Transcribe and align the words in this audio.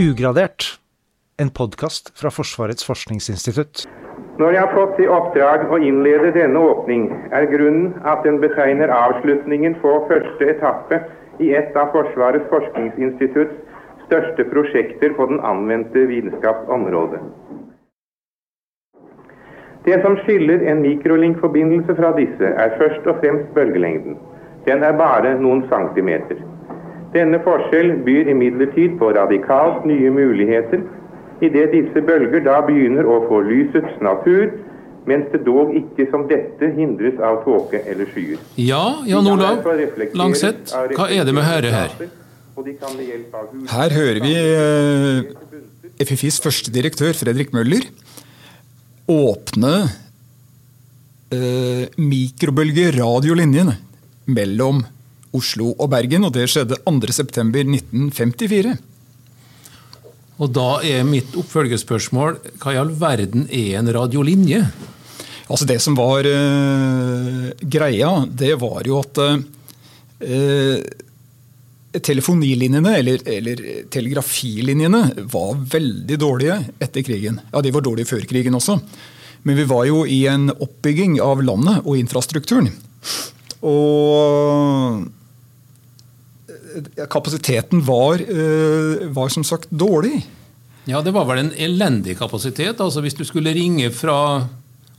Ugradert, 0.00 0.80
en 1.36 1.50
podkast 1.50 2.06
fra 2.18 2.30
Forsvarets 2.32 2.86
forskningsinstitutt. 2.88 3.82
Når 4.40 4.54
jeg 4.54 4.60
har 4.62 4.70
fått 4.72 5.00
i 5.04 5.08
oppdrag 5.12 5.66
å 5.68 5.76
innlede 5.76 6.30
denne 6.32 6.62
åpning, 6.70 7.02
er 7.36 7.44
grunnen 7.50 7.90
at 8.08 8.22
den 8.24 8.38
betegner 8.40 8.88
avslutningen 8.96 9.74
på 9.82 9.92
første 10.08 10.46
etappe 10.54 11.02
i 11.44 11.50
et 11.58 11.76
av 11.76 11.92
Forsvarets 11.92 12.48
forskningsinstitutts 12.48 13.58
største 14.06 14.46
prosjekter 14.48 15.12
på 15.18 15.26
den 15.34 15.42
anvendte 15.44 16.06
vitenskapsområdet. 16.08 17.20
Det 19.84 20.00
som 20.00 20.16
skiller 20.22 20.64
en 20.72 20.80
mikrolinkforbindelse 20.86 21.98
fra 22.00 22.14
disse, 22.16 22.54
er 22.64 22.72
først 22.80 23.04
og 23.04 23.20
fremst 23.20 23.52
bølgelengden. 23.52 24.16
Den 24.64 24.80
er 24.80 24.96
bare 24.96 25.36
noen 25.44 25.66
centimeter. 25.68 26.40
Denne 27.14 27.40
forskjell 27.42 27.96
byr 28.06 28.28
imidlertid 28.30 28.96
på 29.00 29.10
radikalt 29.16 29.86
nye 29.88 30.10
muligheter, 30.14 30.82
idet 31.42 31.72
disse 31.74 32.02
bølger 32.06 32.44
da 32.46 32.60
begynner 32.66 33.08
å 33.08 33.22
få 33.26 33.40
lysets 33.48 33.96
natur, 34.04 34.52
mens 35.08 35.26
det 35.32 35.40
dog 35.46 35.72
ikke 35.74 36.06
som 36.12 36.26
dette 36.30 36.68
hindres 36.76 37.18
av 37.24 37.40
tåke 37.46 37.80
eller 37.88 38.06
skyer. 38.12 38.38
Ja, 38.60 39.00
Jan 39.08 39.26
Olav 39.26 39.64
Langseth, 40.14 40.74
hva 40.94 41.08
er 41.10 41.26
det 41.26 41.34
vi 41.34 41.46
hører 41.46 41.74
her? 41.74 41.96
Her 43.72 43.96
hører 43.96 44.20
vi 44.20 44.34
eh, 44.36 45.32
FFIs 46.04 46.38
første 46.44 46.70
direktør, 46.74 47.16
Fredrik 47.16 47.54
Møller, 47.56 47.88
åpne 49.10 49.74
eh, 51.32 51.88
mikrobølgeradiolinjen 51.98 53.72
mellom 54.30 54.84
Oslo 55.36 55.74
og 55.76 55.90
Bergen, 55.92 56.24
og 56.26 56.34
det 56.34 56.48
skjedde 56.50 56.80
2.9.1954. 56.86 58.76
Og 60.40 60.48
da 60.56 60.70
er 60.86 61.04
mitt 61.04 61.34
oppfølgespørsmål 61.36 62.38
hva 62.62 62.72
i 62.72 62.80
all 62.80 62.94
verden 62.96 63.44
er 63.52 63.76
en 63.80 63.92
radiolinje? 63.92 64.62
Altså 65.50 65.66
Det 65.66 65.80
som 65.82 65.96
var 65.98 66.24
uh, 66.24 67.50
greia, 67.60 68.10
det 68.26 68.54
var 68.60 68.86
jo 68.86 69.00
at 69.02 69.20
uh, 69.20 70.80
telefonilinjene, 71.90 72.92
eller, 73.02 73.24
eller, 73.26 73.62
telegrafilinjene, 73.90 75.02
var 75.32 75.58
veldig 75.72 76.18
dårlige 76.22 76.60
etter 76.78 77.04
krigen. 77.04 77.40
Ja, 77.50 77.60
De 77.60 77.74
var 77.74 77.84
dårlige 77.84 78.12
før 78.12 78.26
krigen 78.30 78.56
også. 78.56 78.78
Men 79.42 79.56
vi 79.58 79.64
var 79.66 79.86
jo 79.88 80.04
i 80.06 80.22
en 80.30 80.52
oppbygging 80.52 81.18
av 81.24 81.42
landet 81.42 81.82
og 81.82 81.98
infrastrukturen. 81.98 82.70
Og 83.66 85.10
kapasiteten 87.10 87.82
var, 87.86 88.22
var, 89.14 89.28
som 89.32 89.44
sagt 89.46 89.70
dårlig. 89.70 90.20
Ja, 90.88 91.02
det 91.04 91.12
var 91.14 91.26
vel 91.28 91.44
en 91.44 91.52
elendig 91.58 92.16
kapasitet. 92.18 92.80
altså 92.80 93.02
Hvis 93.04 93.18
du 93.18 93.24
skulle 93.28 93.52
ringe 93.54 93.90
fra 93.94 94.48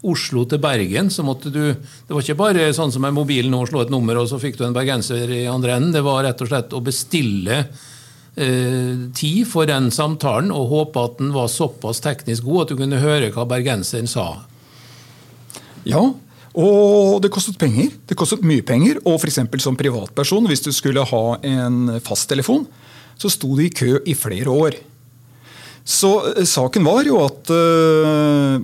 Oslo 0.01 0.47
til 0.49 0.61
Bergen, 0.61 1.11
så 1.13 1.23
måtte 1.23 1.51
du 1.53 1.61
Det 1.73 2.09
var 2.09 2.21
ikke 2.23 2.39
bare 2.39 2.73
sånn 2.73 2.91
som 2.93 3.03
med 3.05 3.13
mobilen 3.13 3.51
nå, 3.53 3.65
slå 3.69 3.83
et 3.85 3.93
nummer, 3.93 4.17
og 4.17 4.29
så 4.29 4.39
fikk 4.41 4.57
du 4.57 4.65
en 4.65 4.75
bergenser 4.77 5.29
i 5.29 5.45
andre 5.49 5.77
enden. 5.77 5.93
Det 5.93 6.05
var 6.05 6.23
rett 6.25 6.41
og 6.41 6.49
slett 6.49 6.73
å 6.73 6.81
bestille 6.81 7.59
eh, 7.61 8.95
tid 9.13 9.45
for 9.49 9.69
den 9.69 9.91
samtalen 9.93 10.51
og 10.55 10.73
håpe 10.73 11.05
at 11.05 11.19
den 11.21 11.33
var 11.35 11.51
såpass 11.53 12.01
teknisk 12.01 12.47
god 12.47 12.63
at 12.63 12.73
du 12.73 12.81
kunne 12.81 13.03
høre 13.03 13.29
hva 13.35 13.45
bergenseren 13.49 14.09
sa. 14.09 14.27
Ja, 15.85 16.01
og 16.51 17.21
det 17.23 17.31
kostet 17.31 17.59
penger. 17.59 17.93
Det 18.07 18.17
kostet 18.19 18.43
mye 18.43 18.63
penger. 18.65 18.99
Og 19.07 19.21
f.eks. 19.21 19.39
som 19.63 19.77
privatperson, 19.79 20.47
hvis 20.49 20.63
du 20.65 20.71
skulle 20.75 21.05
ha 21.07 21.25
en 21.47 21.99
fasttelefon, 22.03 22.65
så 23.15 23.31
sto 23.31 23.53
de 23.55 23.69
i 23.69 23.73
kø 23.73 23.99
i 24.03 24.15
flere 24.17 24.51
år. 24.51 24.79
Så 25.87 26.11
eh, 26.35 26.47
saken 26.47 26.85
var 26.85 27.05
jo 27.07 27.19
at 27.23 27.51
uh, 27.53 28.61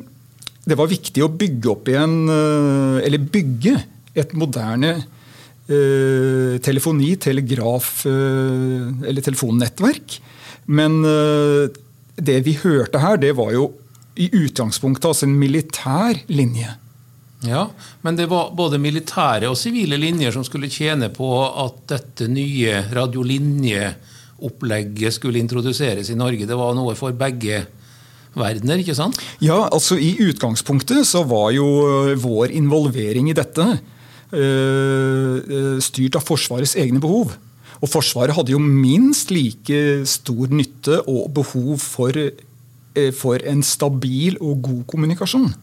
det 0.67 0.77
var 0.77 0.91
viktig 0.91 1.23
å 1.23 1.31
bygge 1.31 1.71
opp 1.71 1.91
igjen, 1.91 2.17
uh, 2.29 2.97
eller 3.05 3.29
bygge, 3.33 3.77
et 4.17 4.31
moderne 4.37 4.95
uh, 4.97 6.53
telefoni, 6.65 7.11
telegraf 7.21 8.01
eller 8.07 9.21
telefonnettverk. 9.21 10.15
Men 10.67 10.97
det 12.17 12.37
vi 12.43 12.57
hørte 12.59 12.99
her, 12.99 13.19
det 13.21 13.29
var 13.37 13.53
jo 13.53 13.69
i 14.19 14.25
utgangspunktet 14.33 15.05
altså 15.07 15.27
en 15.27 15.37
militær 15.39 16.17
linje. 16.27 16.73
Ja, 17.45 17.67
Men 18.01 18.15
det 18.17 18.25
var 18.31 18.49
både 18.57 18.79
militære 18.81 19.45
og 19.51 19.57
sivile 19.59 19.97
linjer 20.01 20.31
som 20.33 20.43
skulle 20.45 20.69
tjene 20.73 21.09
på 21.13 21.27
at 21.45 21.73
dette 21.91 22.27
nye 22.31 22.83
radiolinjeopplegget 22.89 25.13
skulle 25.13 25.39
introduseres 25.43 26.09
i 26.09 26.15
Norge. 26.17 26.47
Det 26.49 26.57
var 26.57 26.73
noe 26.73 26.95
for 26.97 27.11
begge 27.13 27.65
verdener, 28.37 28.77
ikke 28.81 28.95
sant? 28.97 29.19
Ja, 29.43 29.67
altså 29.69 29.97
I 30.01 30.17
utgangspunktet 30.29 31.07
så 31.09 31.23
var 31.29 31.51
jo 31.53 31.67
øh, 31.85 32.17
vår 32.21 32.47
involvering 32.57 33.29
i 33.29 33.33
dette 33.37 33.79
øh, 34.33 35.79
styrt 35.81 36.15
av 36.17 36.21
Forsvarets 36.25 36.75
egne 36.77 36.99
behov. 37.03 37.31
Og 37.77 37.89
Forsvaret 37.89 38.33
hadde 38.33 38.51
jo 38.55 38.59
minst 38.61 39.29
like 39.29 40.05
stor 40.09 40.47
nytte 40.49 41.01
og 41.05 41.33
behov 41.37 41.77
for, 41.77 42.09
for 43.13 43.37
en 43.45 43.61
stabil 43.61 44.37
og 44.41 44.61
god 44.65 44.83
kommunikasjon 44.89 45.53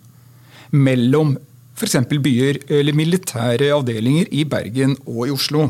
mellom 0.70 1.34
f.eks. 1.74 1.96
byer 2.22 2.60
eller 2.70 2.96
militære 2.96 3.72
avdelinger 3.74 4.30
i 4.30 4.44
Bergen 4.48 4.94
og 5.06 5.26
i 5.26 5.34
Oslo. 5.34 5.68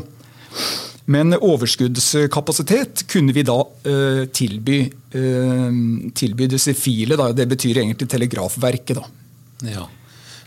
Men 1.11 1.35
overskuddskapasitet 1.37 3.05
kunne 3.11 3.33
vi 3.35 3.43
da 3.45 3.57
uh, 3.61 4.23
tilby, 4.33 4.79
uh, 5.13 5.75
tilby 6.17 6.47
det 6.49 6.61
sifile. 6.61 7.17
Det 7.37 7.45
betyr 7.49 7.81
egentlig 7.83 8.09
telegrafverket. 8.09 8.97
Da. 8.97 9.75
Ja. 9.75 9.85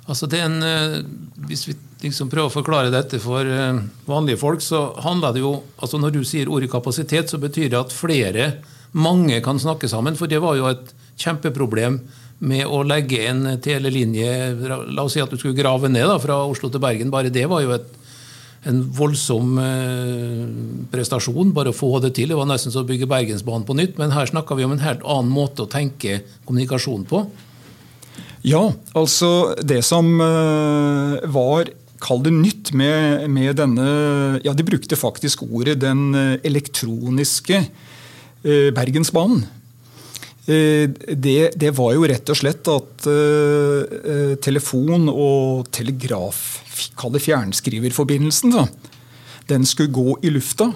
Altså 0.08 0.26
en, 0.40 0.58
uh, 0.62 0.98
hvis 1.46 1.68
vi 1.68 1.76
liksom 2.02 2.30
prøver 2.32 2.50
å 2.50 2.54
forklare 2.54 2.94
dette 2.94 3.20
for 3.22 3.46
vanlige 4.06 4.40
folk, 4.40 4.62
så 4.62 4.88
handler 5.02 5.34
det 5.34 5.42
jo 5.42 5.56
altså 5.78 5.98
Når 5.98 6.12
du 6.14 6.20
sier 6.26 6.50
ordet 6.50 6.70
kapasitet, 6.70 7.30
så 7.30 7.38
betyr 7.42 7.70
det 7.70 7.78
at 7.78 7.94
flere, 7.94 8.52
mange, 8.92 9.40
kan 9.42 9.58
snakke 9.58 9.90
sammen. 9.90 10.16
For 10.18 10.30
det 10.30 10.38
var 10.42 10.56
jo 10.58 10.70
et 10.70 10.94
kjempeproblem 11.18 12.00
med 12.38 12.66
å 12.70 12.84
legge 12.86 13.24
en 13.26 13.56
telelinje 13.62 14.28
La 14.94 15.04
oss 15.04 15.16
si 15.16 15.22
at 15.22 15.30
du 15.30 15.38
skulle 15.38 15.58
grave 15.58 15.90
ned 15.90 16.06
da, 16.06 16.18
fra 16.22 16.42
Oslo 16.46 16.70
til 16.70 16.82
Bergen. 16.82 17.10
Bare 17.10 17.32
det 17.34 17.46
var 17.50 17.64
jo 17.64 17.72
et, 17.74 17.88
en 18.70 18.78
voldsom 18.94 19.58
eh, 19.62 20.44
prestasjon, 20.92 21.50
bare 21.56 21.72
å 21.72 21.76
få 21.76 21.96
det 22.04 22.12
til. 22.18 22.30
Det 22.30 22.38
var 22.38 22.48
nesten 22.50 22.74
som 22.74 22.84
å 22.84 22.88
bygge 22.88 23.10
Bergensbanen 23.10 23.66
på 23.66 23.76
nytt. 23.78 23.98
Men 23.98 24.14
her 24.14 24.30
snakker 24.30 24.58
vi 24.58 24.68
om 24.68 24.76
en 24.76 24.84
helt 24.84 25.02
annen 25.02 25.34
måte 25.34 25.66
å 25.66 25.70
tenke 25.70 26.22
kommunikasjon 26.46 27.08
på. 27.10 27.24
Ja, 28.46 28.62
altså 28.96 29.58
det 29.66 29.82
som 29.86 30.14
eh, 30.22 31.18
var 31.34 31.74
Kall 31.98 32.20
det 32.22 32.30
nytt 32.30 32.68
med, 32.78 33.24
med, 33.34 33.56
denne 33.58 33.84
Ja, 34.44 34.52
de 34.54 34.62
brukte 34.62 34.94
faktisk 34.94 35.42
ordet 35.48 35.80
den 35.82 36.12
eh, 36.14 36.34
elektroniske 36.46 37.64
Bergensbanen. 38.38 39.40
Eh, 40.48 40.88
det, 41.12 41.52
det, 41.60 41.74
var 41.76 41.92
jo 41.92 42.06
rett 42.08 42.30
og 42.32 42.38
slett 42.40 42.64
at 42.72 43.04
uh, 43.04 43.84
telefon 44.40 45.04
og 45.12 45.68
telegraf, 45.76 46.64
kall 46.96 47.12
det 47.12 47.20
fjernskriverforbindelsen, 47.26 48.54
da, 48.56 48.64
den 49.50 49.66
skulle 49.68 49.92
gå 49.92 50.16
i 50.24 50.32
lufta. 50.32 50.72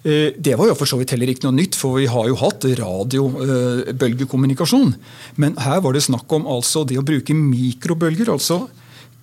Uh, 0.00 0.32
det 0.32 0.56
var 0.56 0.64
jo 0.70 0.76
for 0.78 0.88
så 0.88 0.96
vidt 0.96 1.12
heller 1.12 1.28
ikke 1.28 1.44
noe 1.44 1.58
nytt, 1.58 1.76
for 1.76 2.00
vi 2.00 2.08
har 2.08 2.24
jo 2.30 2.38
hatt 2.40 2.64
radiobølgekommunikasjon. 2.80 4.96
Uh, 4.96 5.00
Men 5.44 5.52
her 5.60 5.84
var 5.84 5.92
det 5.92 6.08
snakk 6.08 6.24
om 6.38 6.48
altså 6.48 6.80
det 6.88 6.96
å 6.96 7.04
bruke 7.04 7.36
mikrobølger, 7.36 8.32
altså 8.32 8.64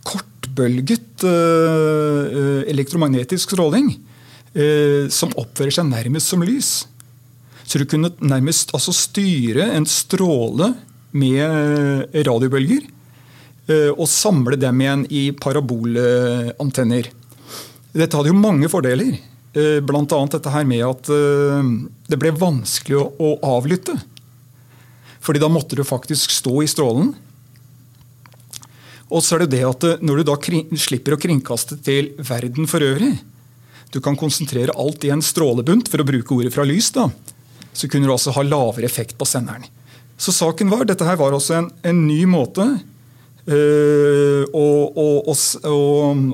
kortbølget 0.07 1.19
elektromagnetisk 2.71 3.51
stråling, 3.51 3.91
som 5.11 5.35
oppfører 5.35 5.73
seg 5.75 5.83
nærmest 5.89 6.31
som 6.31 6.39
lys. 6.47 6.87
Så 7.67 7.81
du 7.81 7.87
kunne 7.89 8.13
nærmest 8.23 8.71
altså 8.75 8.93
styre 8.95 9.67
en 9.75 9.85
stråle 9.89 10.71
med 11.17 12.15
radiobølger 12.27 12.85
eh, 13.67 13.91
og 13.91 14.07
samle 14.07 14.59
dem 14.59 14.83
igjen 14.83 15.03
i 15.11 15.23
parabolantenner. 15.35 17.11
Dette 17.97 18.19
hadde 18.19 18.31
jo 18.31 18.39
mange 18.39 18.69
fordeler. 18.71 19.17
Eh, 19.57 19.79
Bl.a. 19.83 20.05
dette 20.31 20.53
her 20.53 20.67
med 20.69 20.85
at 20.87 21.11
eh, 21.11 21.71
det 22.07 22.19
ble 22.21 22.31
vanskelig 22.39 23.03
å 23.03 23.35
avlytte. 23.57 23.97
Fordi 25.23 25.43
da 25.43 25.51
måtte 25.51 25.75
du 25.75 25.83
faktisk 25.87 26.31
stå 26.31 26.61
i 26.63 26.71
strålen. 26.71 27.11
Og 29.07 29.23
så 29.23 29.35
er 29.35 29.43
det 29.43 29.57
det 29.57 29.63
at 29.67 29.85
når 30.03 30.19
du 30.19 30.27
da 30.27 30.35
slipper 30.79 31.15
å 31.15 31.19
kringkaste 31.19 31.79
til 31.83 32.11
verden 32.27 32.67
for 32.67 32.83
øvrig 32.83 33.13
Du 33.87 34.01
kan 34.03 34.17
konsentrere 34.19 34.75
alt 34.75 35.05
i 35.07 35.11
en 35.13 35.23
strålebunt, 35.23 35.87
for 35.87 36.03
å 36.03 36.07
bruke 36.07 36.35
ordet 36.35 36.51
fra 36.51 36.65
lys. 36.67 36.91
da, 36.91 37.07
så 37.77 37.89
kunne 37.89 38.09
du 38.09 38.13
også 38.13 38.33
ha 38.35 38.43
lavere 38.45 38.87
effekt 38.87 39.17
på 39.19 39.27
senderen. 39.29 39.67
Så 40.17 40.33
saken 40.33 40.71
var, 40.73 40.85
Dette 40.89 41.05
her 41.05 41.17
var 41.19 41.35
også 41.35 41.59
en, 41.59 41.71
en 41.85 41.99
ny 42.07 42.23
måte 42.29 42.65
øh, 42.65 44.43
å, 44.49 44.67
å, 44.89 45.07
å, 45.29 45.77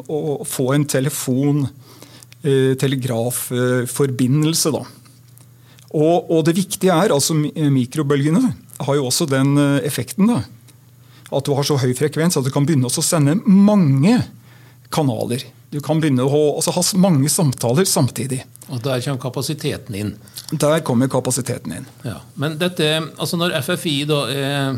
å, 0.07 0.19
få 0.47 0.69
en 0.77 0.87
telefon, 0.87 1.65
øh, 2.47 2.73
telegrafforbindelse, 2.79 4.71
da. 4.71 4.85
Og, 5.93 6.31
og, 6.31 6.39
det 6.47 6.55
viktige 6.57 6.95
er 6.95 7.13
altså 7.13 7.35
mikrobølgene 7.37 8.47
har 8.81 8.97
jo 8.97 9.09
også 9.09 9.27
den 9.29 9.57
eh, 9.61 9.83
effekten 9.85 10.31
da, 10.31 10.39
at 11.33 11.45
du 11.45 11.53
har 11.53 11.67
så 11.67 11.77
høy 11.81 11.91
frekvens 11.97 12.37
at 12.39 12.45
du 12.45 12.49
kan 12.53 12.65
begynne 12.65 12.89
å 12.89 13.03
sende 13.03 13.35
mange 13.45 14.15
kanaler. 14.93 15.45
Du 15.73 15.79
kan 15.81 15.97
begynne 15.97 16.21
å 16.21 16.41
altså, 16.53 16.73
ha 16.75 16.83
mange 17.01 17.29
samtaler 17.33 17.87
samtidig. 17.89 18.43
Og 18.69 18.81
der 18.85 19.01
kommer 19.01 19.21
kapasiteten 19.23 19.95
inn? 19.97 20.11
Der 20.51 20.83
kommer 20.85 21.09
kapasiteten 21.09 21.73
inn. 21.79 21.87
Ja. 22.05 22.19
Men 22.37 22.59
dette, 22.61 22.89
altså 23.17 23.39
når 23.41 23.55
FFI 23.65 23.95
da 24.09 24.19
er 24.29 24.75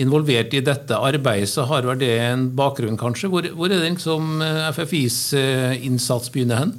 involvert 0.00 0.54
i 0.56 0.62
dette 0.64 0.96
arbeidet, 0.96 1.50
så 1.52 1.66
har 1.68 1.84
vel 1.84 2.00
det 2.00 2.14
en 2.24 2.46
bakgrunn, 2.56 2.96
kanskje? 2.96 3.28
Hvor, 3.28 3.50
hvor 3.58 3.68
er 3.68 3.76
det 3.76 3.90
liksom 3.90 4.40
eh, 4.40 4.70
FFIs 4.72 5.18
eh, 5.36 5.76
innsats 5.84 6.32
begynner 6.32 6.62
hen? 6.62 6.76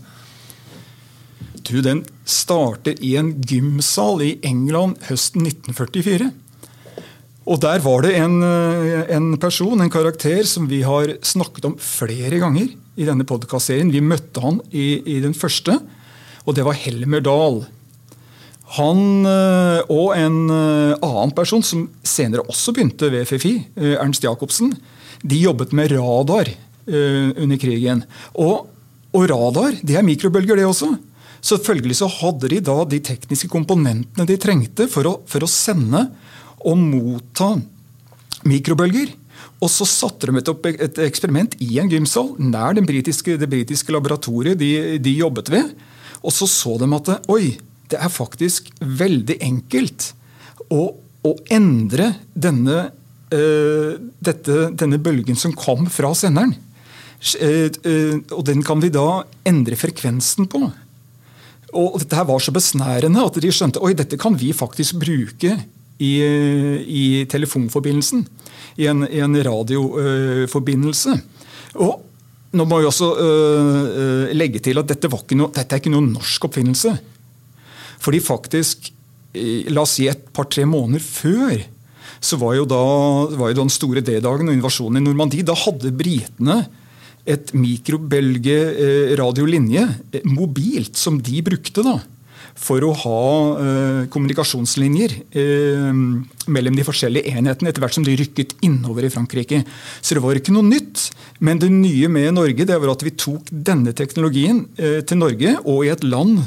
Du, 1.62 1.78
Den 1.86 2.02
starter 2.26 2.98
i 3.06 3.14
en 3.22 3.36
gymsal 3.38 4.26
i 4.26 4.32
England 4.42 4.98
høsten 5.12 5.46
1944. 5.46 6.32
Og 7.44 7.60
der 7.62 7.84
var 7.86 8.02
det 8.02 8.16
en, 8.18 8.40
eh, 8.42 9.04
en, 9.14 9.36
person, 9.38 9.78
en 9.78 9.94
karakter, 9.94 10.42
som 10.50 10.66
vi 10.72 10.82
har 10.82 11.20
snakket 11.22 11.70
om 11.70 11.78
flere 11.78 12.42
ganger 12.42 12.74
i 12.96 13.08
denne 13.08 13.26
podkastserien. 13.28 13.92
Vi 13.94 14.04
møtte 14.04 14.44
han 14.44 14.60
i, 14.72 15.02
i, 15.16 15.20
den 15.24 15.36
første, 15.38 15.78
og 16.44 16.58
det 16.58 16.66
var 16.68 16.78
Helmer 16.78 17.24
Dahl. 17.24 17.64
Han 18.78 19.02
eh, 19.30 19.80
og 19.94 20.14
en 20.18 20.38
eh, 20.50 20.98
annen 20.98 21.34
person 21.38 21.64
som 21.66 21.88
senere 22.06 22.46
også 22.50 22.74
begynte 22.74 23.12
ved 23.14 23.28
FFI, 23.30 23.56
Ernst 23.96 24.26
Jacobsen, 24.26 24.74
de 25.24 25.40
jobbet 25.46 25.72
med 25.76 25.94
radar 25.94 26.50
under 26.84 27.56
krigen. 27.56 28.02
Og, 28.44 28.66
og 29.16 29.22
radar, 29.32 29.78
det 29.88 29.96
er 29.96 30.04
mikrobølger, 30.04 30.60
det 30.60 30.66
også. 30.68 30.90
Så 31.44 31.58
Selvfølgelig 31.58 31.96
så 32.00 32.10
hadde 32.12 32.50
de 32.52 32.60
da 32.64 32.76
de 32.88 33.00
tekniske 33.04 33.48
komponentene 33.52 34.26
de 34.28 34.36
trengte 34.40 34.90
for 34.92 35.08
å, 35.08 35.14
for 35.28 35.44
å 35.44 35.50
sende 35.52 36.06
og 36.64 36.80
motta 36.80 37.54
mikrobølger. 38.48 39.12
Og 39.64 39.72
så 39.72 39.88
satte 39.88 40.28
de 40.28 40.44
opp 40.52 40.66
et 40.68 40.98
eksperiment 41.06 41.56
i 41.64 41.78
en 41.80 41.92
gymsal 41.92 42.34
nær 42.42 42.76
britiske, 42.84 43.38
det 43.40 43.50
britiske 43.50 43.94
laboratoriet 43.96 44.60
de, 44.60 45.00
de, 45.00 45.14
jobbet 45.22 45.52
ved. 45.54 45.72
Og 46.24 46.36
så 46.36 46.48
så 46.52 46.76
de 46.82 46.90
at 46.98 47.30
oi, 47.32 47.56
det 47.92 48.00
er 48.00 48.12
faktisk 48.12 48.68
veldig 48.82 49.38
enkelt 49.46 50.12
å, 50.68 50.90
å 51.24 51.34
endre 51.54 52.12
denne, 52.34 52.90
uh, 53.32 53.92
dette, 54.20 54.60
denne 54.76 55.00
bølgen 55.00 55.40
som 55.40 55.56
kom 55.56 55.88
fra 55.92 56.12
senderen. 56.18 56.56
Uh, 57.40 57.70
uh, 57.88 58.16
og 58.36 58.44
den 58.50 58.64
kan 58.68 58.84
vi 58.84 58.92
da 58.92 59.24
endre 59.48 59.80
frekvensen 59.80 60.50
på. 60.52 60.66
Og 61.74 61.96
dette 62.04 62.20
her 62.20 62.28
var 62.28 62.44
så 62.44 62.54
besnærende 62.54 63.24
at 63.24 63.40
de 63.42 63.54
skjønte 63.54 63.82
oi, 63.82 63.96
dette 63.98 64.20
kan 64.22 64.36
vi 64.38 64.52
faktisk 64.54 65.00
bruke 65.02 65.56
i, 66.00 66.14
i 66.84 67.26
telefonforbindelsen. 67.30 68.26
I 68.82 68.88
en, 68.90 69.04
i 69.06 69.20
en 69.22 69.36
radioforbindelse. 69.46 71.14
Og 71.84 72.02
nå 72.54 72.66
må 72.70 72.80
vi 72.80 72.86
også 72.90 73.08
øh, 73.18 74.34
legge 74.34 74.60
til 74.62 74.78
at 74.82 74.90
dette, 74.90 75.08
noe, 75.38 75.52
dette 75.54 75.74
er 75.74 75.80
ikke 75.82 75.94
noen 75.94 76.14
norsk 76.14 76.46
oppfinnelse. 76.50 76.92
Fordi 78.04 78.20
faktisk, 78.22 78.78
la 79.74 79.82
oss 79.82 79.94
si 79.98 80.04
et 80.10 80.24
par-tre 80.36 80.66
måneder 80.70 81.04
før, 81.06 81.58
så 82.24 82.38
var 82.40 82.54
jo 82.56 82.66
da 82.70 82.84
var 83.36 83.50
jo 83.52 83.62
den 83.64 83.70
store 83.74 84.02
D-dagen 84.06 84.50
og 84.50 84.56
invasjonen 84.56 84.98
i 85.02 85.06
Normandie. 85.06 85.44
Da 85.46 85.54
hadde 85.58 85.98
britene 85.98 86.58
et 87.24 87.54
mikrobølgeradiolinje 87.56 89.88
mobilt 90.28 90.98
som 91.00 91.22
de 91.24 91.42
brukte. 91.46 91.82
da 91.84 92.00
for 92.60 92.86
å 92.86 92.94
ha 93.04 93.20
eh, 93.58 94.00
kommunikasjonslinjer 94.14 95.16
eh, 95.40 96.02
mellom 96.54 96.78
de 96.78 96.86
forskjellige 96.86 97.34
enhetene 97.34 97.72
etter 97.72 97.84
hvert 97.84 97.98
som 97.98 98.06
de 98.06 98.16
rykket 98.20 98.56
innover 98.66 99.08
i 99.08 99.14
Frankrike. 99.14 99.64
Så 100.02 100.16
det 100.16 100.24
var 100.24 100.38
ikke 100.38 100.54
noe 100.56 100.68
nytt. 100.68 101.10
Men 101.44 101.62
det 101.62 101.72
nye 101.74 102.10
med 102.12 102.36
Norge 102.38 102.68
det 102.70 102.78
var 102.80 102.94
at 102.94 103.06
vi 103.06 103.16
tok 103.18 103.50
denne 103.52 103.96
teknologien 103.98 104.66
eh, 104.78 105.02
til 105.08 105.22
Norge 105.22 105.58
og 105.64 105.88
i 105.88 105.94
et 105.96 106.06
land 106.08 106.44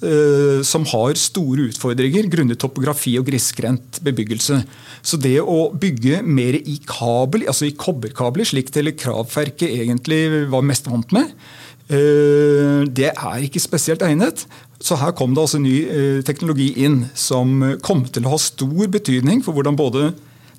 som 0.00 0.86
har 0.88 1.18
store 1.20 1.66
utfordringer 1.68 2.24
grunnet 2.32 2.56
topografi 2.56 3.10
og 3.20 3.26
grisgrendt 3.26 3.98
bebyggelse. 4.00 4.56
Så 5.04 5.18
det 5.20 5.34
å 5.44 5.74
bygge 5.76 6.22
mer 6.24 6.56
i 6.56 6.78
kabel, 6.88 7.44
altså 7.44 7.66
i 7.68 7.74
kobberkabler, 7.76 8.48
slik 8.48 8.72
Telegrafverket 8.72 9.68
egentlig 9.68 10.46
var 10.54 10.64
mest 10.64 10.88
vant 10.88 11.12
med, 11.12 11.28
det 11.90 13.10
er 13.12 13.44
ikke 13.44 13.60
spesielt 13.60 14.00
egnet. 14.08 14.46
Så 14.80 14.96
her 14.96 15.12
kom 15.16 15.34
det 15.36 15.42
altså 15.44 15.60
ny 15.60 15.76
eh, 15.84 16.22
teknologi 16.24 16.70
inn 16.84 17.04
som 17.14 17.60
kom 17.84 18.06
til 18.08 18.24
å 18.26 18.34
ha 18.34 18.40
stor 18.40 18.88
betydning 18.92 19.44
for 19.44 19.56
hvordan 19.56 19.76
både 19.76 20.10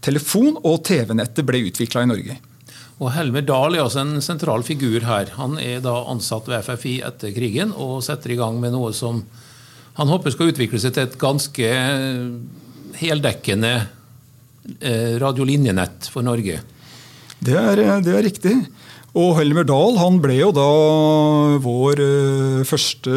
telefon- 0.05 0.59
og 0.61 0.83
TV-nettet 0.85 1.45
ble 1.45 1.65
utvikla 1.69 2.05
i 2.05 2.09
Norge. 2.09 2.37
Og 3.01 3.09
Helmer 3.15 3.41
Dahl 3.45 3.75
er 3.75 3.83
altså 3.83 4.03
en 4.03 4.21
sentral 4.21 4.61
figur 4.65 5.01
her. 5.07 5.31
Han 5.39 5.57
er 5.61 5.81
da 5.81 5.95
ansatt 6.11 6.49
ved 6.49 6.61
FFI 6.67 6.99
etter 7.07 7.33
krigen 7.33 7.73
og 7.73 8.03
setter 8.05 8.33
i 8.33 8.37
gang 8.37 8.59
med 8.61 8.75
noe 8.75 8.91
som 8.93 9.23
han 9.97 10.11
håper 10.11 10.33
skal 10.33 10.51
utvikle 10.53 10.79
seg 10.79 10.93
til 10.95 11.07
et 11.07 11.17
ganske 11.19 11.71
eh, 11.71 12.19
heldekkende 13.01 13.73
eh, 14.77 15.17
radiolinjenett 15.21 16.11
for 16.13 16.25
Norge. 16.25 16.61
Det 17.41 17.57
er, 17.57 17.81
det 18.05 18.13
er 18.13 18.25
riktig. 18.27 18.53
Og 19.11 19.33
Helmer 19.35 19.65
Dahl 19.67 19.97
han 19.99 20.21
ble 20.23 20.37
jo 20.37 20.51
da 20.55 20.67
vår 21.59 21.99
uh, 21.99 22.61
første 22.67 23.15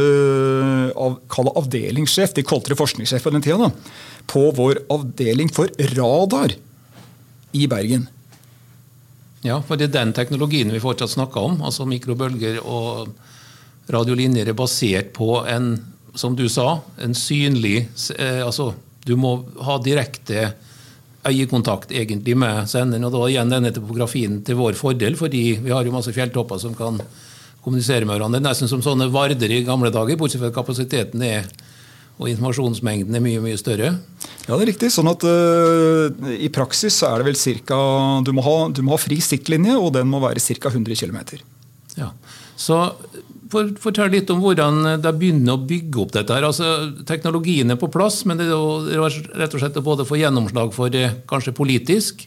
av, 0.99 1.21
avdelingssjef, 1.63 2.35
de 2.35 2.43
kalte 2.47 2.73
det 2.73 2.79
forskningssjef 2.81 3.23
på 3.23 3.33
den 3.35 3.45
tida, 3.45 3.69
da, 3.69 3.93
på 4.27 4.49
vår 4.57 4.83
avdeling 4.91 5.53
for 5.55 5.71
radar 5.95 6.57
i 7.55 7.69
Bergen. 7.71 8.09
Ja, 9.45 9.61
for 9.63 9.79
det 9.79 9.91
er 9.91 9.99
den 10.01 10.15
teknologien 10.17 10.73
vi 10.73 10.83
fortsatt 10.83 11.13
snakker 11.13 11.51
om. 11.51 11.59
altså 11.63 11.87
Mikrobølger 11.87 12.59
og 12.65 13.13
radiolinjer 13.93 14.49
er 14.49 14.57
basert 14.57 15.13
på 15.15 15.43
en, 15.47 15.77
som 16.17 16.35
du 16.35 16.47
sa, 16.49 16.81
en 16.97 17.15
synlig 17.15 17.85
eh, 18.17 18.41
altså 18.41 18.73
Du 19.05 19.19
må 19.21 19.35
ha 19.61 19.77
direkte 19.85 20.55
øyekontakt 21.29 21.93
egentlig 21.93 22.37
med 22.39 22.69
senderen. 22.71 23.07
Og 23.09 23.15
da 23.15 23.29
igjen 23.29 23.53
denne 23.53 23.73
topografien 23.75 24.41
til 24.47 24.59
vår 24.59 24.79
fordel, 24.79 25.19
fordi 25.21 25.45
vi 25.65 25.73
har 25.73 25.85
jo 25.85 25.95
masse 25.95 26.13
fjelltopper 26.15 26.61
som 26.63 26.77
kan 26.79 27.01
kommunisere 27.65 28.05
med 28.05 28.19
hverandre. 28.19 28.43
Nesten 28.45 28.71
som 28.71 28.83
sånne 28.85 29.09
varder 29.13 29.53
i 29.53 29.65
gamle 29.65 29.93
dager, 29.95 30.19
bortsett 30.21 30.43
fra 30.43 30.53
at 30.53 30.59
kapasiteten 30.59 31.25
er 31.25 31.49
og 32.15 32.29
informasjonsmengden 32.31 33.17
er 33.17 33.23
mye 33.23 33.41
mye 33.43 33.59
større? 33.59 33.89
Ja, 34.45 34.55
det 34.55 34.61
er 34.61 34.69
riktig. 34.71 34.93
sånn 34.95 35.11
at 35.11 35.25
uh, 35.27 36.31
I 36.39 36.51
praksis 36.55 37.01
så 37.01 37.11
er 37.11 37.21
det 37.21 37.33
vel 37.33 37.39
cirka, 37.39 37.79
du 38.23 38.31
må 38.37 38.45
ha, 38.47 38.57
du 38.71 38.85
må 38.87 38.95
ha 38.95 39.01
fri 39.03 39.19
siktlinje, 39.25 39.75
og 39.75 39.97
den 39.97 40.11
må 40.13 40.21
være 40.23 40.43
ca. 40.43 40.71
100 40.71 40.95
km. 41.01 41.19
Ja. 41.99 42.13
Så 42.55 42.79
Fortell 43.81 44.11
litt 44.13 44.31
om 44.33 44.43
hvordan 44.43 45.01
de 45.03 45.13
begynner 45.15 45.55
å 45.55 45.63
bygge 45.65 46.01
opp 46.03 46.13
dette. 46.17 46.35
her. 46.35 46.47
Altså, 46.47 46.91
teknologien 47.07 47.71
er 47.71 47.81
på 47.81 47.91
plass, 47.93 48.25
men 48.27 48.41
det 48.41 48.49
er 48.49 48.55
jo 48.55 49.09
rett 49.39 49.55
og 49.55 49.63
slett 49.63 49.79
å 49.79 49.85
både 49.87 50.07
få 50.09 50.19
gjennomslag 50.21 50.75
for 50.75 50.93
det 50.93 51.07
kanskje 51.31 51.55
politisk. 51.57 52.27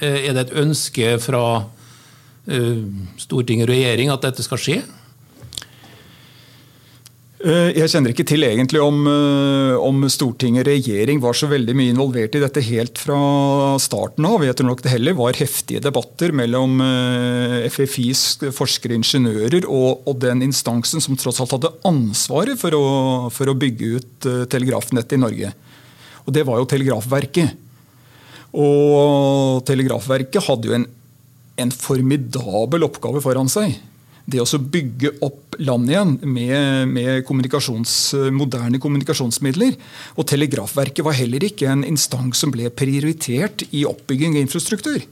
Eh, 0.00 0.28
er 0.28 0.34
det 0.34 0.48
et 0.48 0.56
ønske 0.58 1.16
fra 1.22 1.42
uh, 1.64 2.78
storting 3.20 3.62
og 3.62 3.70
regjering 3.70 4.10
at 4.10 4.24
dette 4.26 4.44
skal 4.46 4.60
skje? 4.60 4.80
Eh, 7.38 7.70
jeg 7.70 7.86
kjenner 7.92 8.10
ikke 8.10 8.26
til 8.26 8.42
egentlig 8.42 8.80
om, 8.82 8.96
eh, 9.06 9.76
om 9.78 10.02
Stortinget 10.10 10.66
og 10.66 10.72
regjering 10.72 11.20
var 11.22 11.36
så 11.38 11.46
veldig 11.46 11.74
mye 11.78 11.92
involvert 11.94 12.34
i 12.34 12.42
dette 12.42 12.60
helt 12.66 12.98
fra 12.98 13.78
starten 13.78 14.26
av. 14.26 14.42
Jeg 14.42 14.56
tror 14.58 14.66
nok 14.66 14.82
det 14.82 14.90
heller 14.90 15.14
var 15.14 15.38
heftige 15.38 15.78
debatter 15.80 16.34
mellom 16.34 16.80
eh, 16.82 17.68
FFIs 17.70 18.42
forskere 18.50 18.98
ingeniører 18.98 19.68
og, 19.70 20.02
og, 20.04 20.18
den 20.18 20.42
instansen 20.42 21.00
som 21.00 21.14
tross 21.14 21.38
alt 21.38 21.54
hadde 21.54 21.70
ansvaret 21.86 22.58
for 22.58 22.74
å, 22.74 23.30
for 23.30 23.46
å 23.46 23.54
bygge 23.54 23.86
ut 23.94 24.28
telegrafnettet 24.50 25.14
i 25.14 25.22
Norge. 25.22 25.52
Og 26.26 26.34
det 26.34 26.42
var 26.44 26.58
jo 26.58 26.66
Telegrafverket. 26.66 27.54
Og 28.58 29.62
Telegrafverket 29.68 30.42
hadde 30.42 30.66
jo 30.66 30.74
en, 30.74 30.88
en 31.62 31.70
formidabel 31.70 32.82
oppgave 32.88 33.22
foran 33.22 33.46
seg 33.52 33.78
det 34.28 34.42
å 34.44 34.60
bygge 34.60 35.14
opp 35.24 35.56
land 35.64 35.88
igjen 35.88 36.16
med, 36.22 36.90
med 36.92 37.24
kommunikasjons, 37.28 37.92
moderne 38.34 38.80
kommunikasjonsmidler. 38.82 39.78
Og 40.20 40.28
Telegrafverket 40.28 41.06
var 41.06 41.16
heller 41.16 41.48
ikke 41.48 41.70
en 41.72 41.86
instans 41.88 42.42
som 42.44 42.52
ble 42.52 42.68
prioritert 42.68 43.64
i 43.72 43.86
oppbygging 43.88 44.36
av 44.36 44.44
infrastruktur. 44.44 45.06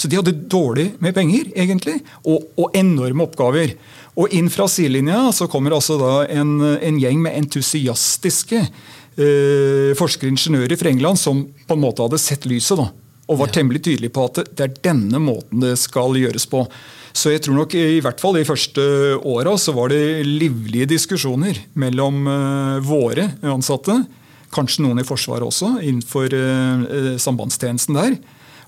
Så 0.00 0.08
de 0.08 0.16
hadde 0.16 0.32
dårlig 0.48 0.94
med 1.04 1.12
penger, 1.12 1.50
egentlig, 1.52 1.98
og, 2.24 2.46
og 2.56 2.76
enorme 2.78 3.26
oppgaver. 3.26 3.74
Og 4.16 4.32
inn 4.36 4.48
fra 4.52 4.64
sidelinja 4.70 5.26
så 5.36 5.48
kommer 5.50 5.76
altså 5.76 5.98
da 6.00 6.14
en, 6.32 6.54
en 6.80 7.00
gjeng 7.02 7.20
med 7.20 7.36
entusiastiske 7.36 8.62
eh, 8.64 9.92
forskere 9.98 10.30
og 10.30 10.32
ingeniører 10.32 10.80
fra 10.80 10.92
England 10.92 11.20
som 11.20 11.44
på 11.44 11.76
en 11.76 11.84
måte 11.84 12.06
hadde 12.06 12.20
sett 12.22 12.48
lyset. 12.48 12.80
da, 12.80 12.88
Og 13.28 13.42
var 13.42 13.52
temmelig 13.52 13.84
tydelige 13.84 14.16
på 14.16 14.24
at 14.30 14.42
det 14.48 14.66
er 14.66 14.80
denne 14.88 15.20
måten 15.20 15.60
det 15.66 15.76
skal 15.80 16.16
gjøres 16.16 16.48
på. 16.48 16.64
Så 17.12 17.34
jeg 17.34 17.42
tror 17.44 17.58
nok 17.62 17.74
i 17.74 18.00
hvert 18.02 18.22
fall 18.22 18.38
de 18.38 18.46
første 18.46 18.82
åra 19.26 19.56
så 19.58 19.74
var 19.76 19.92
det 19.92 20.22
livlige 20.26 20.88
diskusjoner 20.92 21.58
mellom 21.78 22.26
uh, 22.28 22.78
våre 22.86 23.32
ansatte, 23.42 23.96
kanskje 24.54 24.84
noen 24.86 25.02
i 25.02 25.06
Forsvaret 25.06 25.46
også, 25.46 25.76
innenfor 25.82 26.34
uh, 26.34 27.16
sambandstjenesten 27.20 27.98
der, 27.98 28.18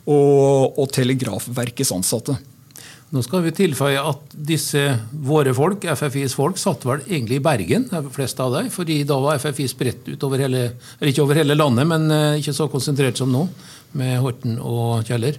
og, 0.02 0.78
og 0.78 0.90
Telegrafverkets 0.94 1.94
ansatte. 1.94 2.38
Nå 3.12 3.20
skal 3.20 3.42
vi 3.44 3.50
tilføye 3.52 4.00
at 4.00 4.30
disse 4.32 4.80
våre 5.12 5.52
folk, 5.52 5.82
FFIs 5.84 6.32
folk, 6.32 6.56
satt 6.56 6.86
vel 6.88 7.02
egentlig 7.04 7.42
i 7.42 7.44
Bergen, 7.44 7.84
de 7.90 8.12
fleste 8.14 8.40
av 8.40 8.54
dem. 8.56 8.70
fordi 8.72 9.02
da 9.04 9.18
var 9.20 9.40
FFI 9.42 9.66
spredt 9.68 10.08
utover 10.08 10.40
hele, 10.40 10.62
eller 10.96 11.10
ikke 11.10 11.26
over 11.26 11.36
hele 11.36 11.58
landet, 11.58 11.84
men 11.90 12.08
eh, 12.08 12.38
ikke 12.40 12.54
så 12.56 12.70
konsentrert 12.72 13.20
som 13.20 13.28
nå, 13.28 13.44
med 14.00 14.16
Horten 14.24 14.56
og 14.56 15.04
Kjeller. 15.04 15.36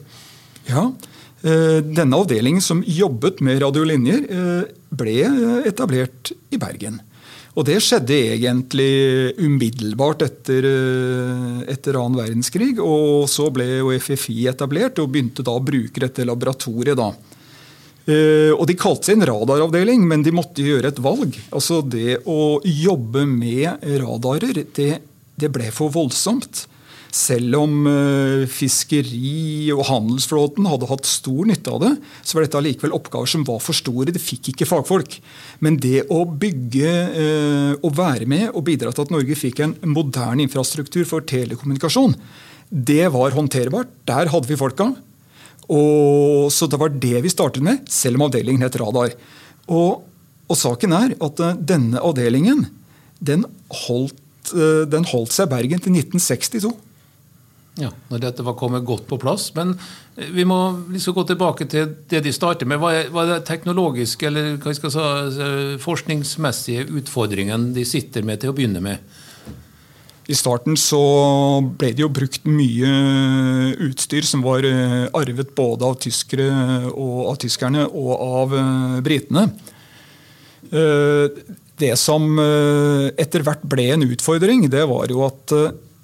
Ja, 0.70 0.86
eh, 0.86 1.13
denne 1.44 2.16
avdelingen 2.16 2.64
som 2.64 2.84
jobbet 2.88 3.42
med 3.44 3.60
radiolinjer, 3.60 4.22
eh, 4.32 4.70
ble 4.96 5.18
etablert 5.68 6.32
i 6.54 6.60
Bergen. 6.62 7.02
Og 7.54 7.68
det 7.68 7.76
skjedde 7.86 8.16
egentlig 8.34 9.36
umiddelbart 9.38 10.24
etter, 10.26 10.66
etter 11.70 12.00
annen 12.00 12.18
verdenskrig. 12.18 12.80
Og 12.82 13.28
så 13.30 13.52
ble 13.54 13.68
jo 13.76 13.92
FFI 13.94 14.48
etablert 14.50 14.98
og 15.04 15.12
begynte 15.14 15.46
da 15.46 15.54
å 15.54 15.62
bruke 15.62 16.02
dette 16.02 16.26
laboratoriet. 16.26 16.98
da. 16.98 17.12
Og 18.58 18.66
De 18.66 18.74
kalte 18.74 19.06
seg 19.06 19.20
en 19.20 19.28
radaravdeling, 19.30 20.02
men 20.02 20.26
de 20.26 20.34
måtte 20.34 20.66
gjøre 20.66 20.90
et 20.90 21.04
valg. 21.06 21.38
Altså 21.54 21.84
Det 21.86 22.24
å 22.26 22.58
jobbe 22.66 23.28
med 23.30 23.86
radarer, 24.02 24.66
det, 24.74 24.92
det 25.38 25.54
ble 25.54 25.70
for 25.70 25.94
voldsomt. 25.94 26.66
Selv 27.14 27.60
om 27.60 27.74
uh, 27.86 28.44
fiskeri- 28.50 29.70
og 29.76 29.84
handelsflåten 29.86 30.66
hadde 30.66 30.88
hatt 30.90 31.06
stor 31.06 31.46
nytte 31.46 31.70
av 31.70 31.82
det, 31.84 31.92
så 32.26 32.34
var 32.34 32.48
dette 32.48 32.58
allikevel 32.58 32.96
oppgaver 32.98 33.30
som 33.30 33.44
var 33.46 33.60
for 33.62 33.78
store. 33.78 34.10
Det 34.16 34.22
fikk 34.22 34.50
ikke 34.50 34.66
fagfolk. 34.66 35.20
Men 35.62 35.78
det 35.78 36.08
å 36.10 36.24
bygge 36.26 36.94
uh, 37.14 37.74
og 37.86 37.94
være 38.00 38.26
med 38.30 38.48
og 38.50 38.66
bidra 38.66 38.90
til 38.90 39.06
at 39.06 39.14
Norge 39.14 39.38
fikk 39.38 39.62
en 39.62 39.76
moderne 39.94 40.42
infrastruktur 40.48 41.06
for 41.06 41.26
telekommunikasjon, 41.30 42.16
det 42.74 43.06
var 43.14 43.36
håndterbart. 43.38 43.92
Der 44.10 44.32
hadde 44.34 44.50
vi 44.50 44.58
folka. 44.58 44.90
Og, 45.70 46.50
så 46.52 46.66
det 46.66 46.80
var 46.82 46.96
det 46.98 47.22
vi 47.24 47.32
startet 47.32 47.62
med, 47.64 47.84
selv 47.94 48.18
om 48.18 48.26
avdelingen 48.26 48.66
het 48.66 48.80
Radar. 48.82 49.14
Og, 49.70 50.02
og 50.50 50.58
saken 50.58 50.98
er 50.98 51.14
at 51.14 51.44
uh, 51.46 51.54
denne 51.62 52.02
avdelingen 52.02 52.66
den 53.22 53.46
holdt, 53.86 54.18
den 54.52 55.06
holdt 55.08 55.32
seg 55.32 55.46
i 55.48 55.52
Bergen 55.54 55.80
til 55.80 55.94
1962. 55.96 56.74
Ja, 57.82 57.90
når 58.12 58.20
dette 58.22 58.44
var 58.46 58.54
kommet 58.54 58.86
godt 58.86 59.08
på 59.10 59.18
plass. 59.22 59.48
Men 59.58 59.74
eh, 60.16 60.30
vi 60.34 60.46
må 60.46 60.60
liksom 60.94 61.16
gå 61.18 61.26
tilbake 61.32 61.66
til 61.70 61.96
det 62.10 62.22
de 62.26 62.34
starter 62.36 62.70
med. 62.70 62.78
Hva 62.82 62.94
er, 62.94 63.10
hva 63.14 63.26
er 63.26 63.32
det 63.36 63.48
teknologiske 63.50 64.30
eller 64.30 64.56
hva 64.62 64.76
skal 64.78 64.94
jeg 64.94 65.34
si, 65.34 65.52
forskningsmessige 65.82 66.88
utfordringen 67.02 67.72
de 67.74 67.86
sitter 67.88 68.26
med 68.26 68.44
til 68.44 68.54
å 68.54 68.58
begynne 68.58 68.84
med? 68.84 69.22
I 70.30 70.38
starten 70.40 70.78
så 70.80 71.02
ble 71.82 71.90
det 71.98 72.06
jo 72.06 72.12
brukt 72.14 72.46
mye 72.48 72.92
utstyr 73.90 74.24
som 74.24 74.46
var 74.46 74.64
eh, 74.70 75.10
arvet 75.18 75.56
både 75.58 75.90
av, 75.90 75.98
tyskere 76.06 76.52
og, 76.94 77.18
av 77.34 77.40
tyskerne 77.42 77.88
og 77.90 78.14
av 78.14 78.54
britene. 79.04 79.48
Det 80.74 81.90
som 82.00 82.40
etter 82.40 83.44
hvert 83.46 83.66
ble 83.70 83.84
en 83.94 84.06
utfordring, 84.08 84.64
det 84.74 84.88
var 84.90 85.12
jo 85.12 85.20
at 85.28 85.54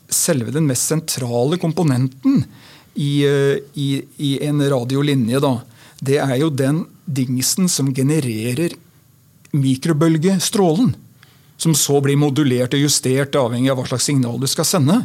selve 0.10 0.52
den 0.52 0.68
mest 0.70 0.90
sentrale 0.90 1.60
komponenten 1.62 2.44
i, 2.96 3.24
i, 3.74 3.90
i 4.18 4.32
en 4.46 4.62
radiolinje, 4.70 5.40
da, 5.44 5.54
det 6.00 6.18
er 6.24 6.36
jo 6.42 6.50
den 6.50 6.84
dingsen 7.06 7.70
som 7.72 7.94
genererer 7.96 8.76
mikrobølgestrålen 9.56 10.94
som 11.60 11.76
så 11.76 12.00
blir 12.04 12.20
modulert 12.20 12.76
og 12.76 12.86
justert 12.86 13.36
avhengig 13.36 13.72
av 13.72 13.82
hva 13.82 13.88
slags 13.90 14.08
signal 14.08 14.38
du 14.40 14.48
skal 14.48 14.68
sende. 14.68 15.02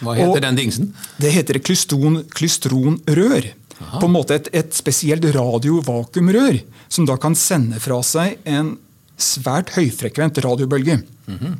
Hva 0.00 0.14
heter 0.16 0.32
og 0.32 0.40
den 0.42 0.56
dingsen? 0.58 0.94
Det 1.20 1.32
heter 1.34 1.60
klystron, 1.60 2.22
klystronrør. 2.32 3.50
Aha. 3.74 3.98
På 3.98 4.08
en 4.08 4.14
måte 4.14 4.38
et, 4.38 4.48
et 4.54 4.72
spesielt 4.72 5.26
radiovakuumrør 5.34 6.62
som 6.88 7.08
da 7.08 7.18
kan 7.20 7.36
sende 7.36 7.80
fra 7.82 8.00
seg 8.06 8.38
en 8.48 8.76
svært 9.20 9.74
høyfrekvent 9.76 10.40
radiobølge. 10.42 11.02
Mm 11.26 11.38
-hmm. 11.38 11.54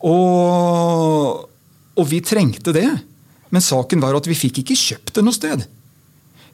og, 0.00 1.46
og, 1.96 2.06
vi 2.10 2.22
trengte 2.24 2.74
det, 2.76 2.88
men 3.50 3.64
saken 3.64 4.02
var 4.02 4.16
at 4.16 4.28
vi 4.30 4.38
fikk 4.38 4.62
ikke 4.62 4.78
kjøpt 4.78 5.14
det 5.16 5.26
noe 5.26 5.36
sted. 5.36 5.66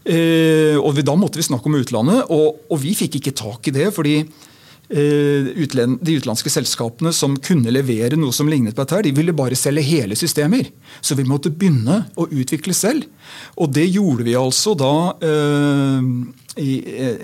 Eh, 0.06 0.76
og 0.78 0.96
Da 1.04 1.16
måtte 1.18 1.40
vi 1.40 1.46
snakke 1.46 1.68
om 1.68 1.78
utlandet, 1.78 2.30
og, 2.30 2.62
og 2.70 2.80
vi 2.82 2.94
fikk 2.96 3.20
ikke 3.20 3.36
tak 3.36 3.68
i 3.68 3.74
det. 3.74 3.90
fordi 3.94 4.20
Eh, 4.86 5.50
de 5.50 6.12
utenlandske 6.14 6.50
selskapene 6.52 7.10
som 7.10 7.32
kunne 7.42 7.72
levere 7.74 8.14
noe 8.14 8.30
som 8.34 8.46
lignet 8.46 8.76
på 8.76 8.84
dette, 8.84 9.08
de 9.08 9.14
ville 9.16 9.34
bare 9.34 9.58
selge 9.58 9.82
hele 9.82 10.14
systemer. 10.18 10.68
Så 11.02 11.16
vi 11.18 11.26
måtte 11.26 11.50
begynne 11.50 12.04
å 12.14 12.28
utvikle 12.30 12.74
selv. 12.76 13.08
Og 13.58 13.72
det 13.74 13.88
gjorde 13.90 14.28
vi 14.28 14.36
altså 14.38 14.76
da 14.78 14.94
eh, 15.26 16.06
i 16.62 16.70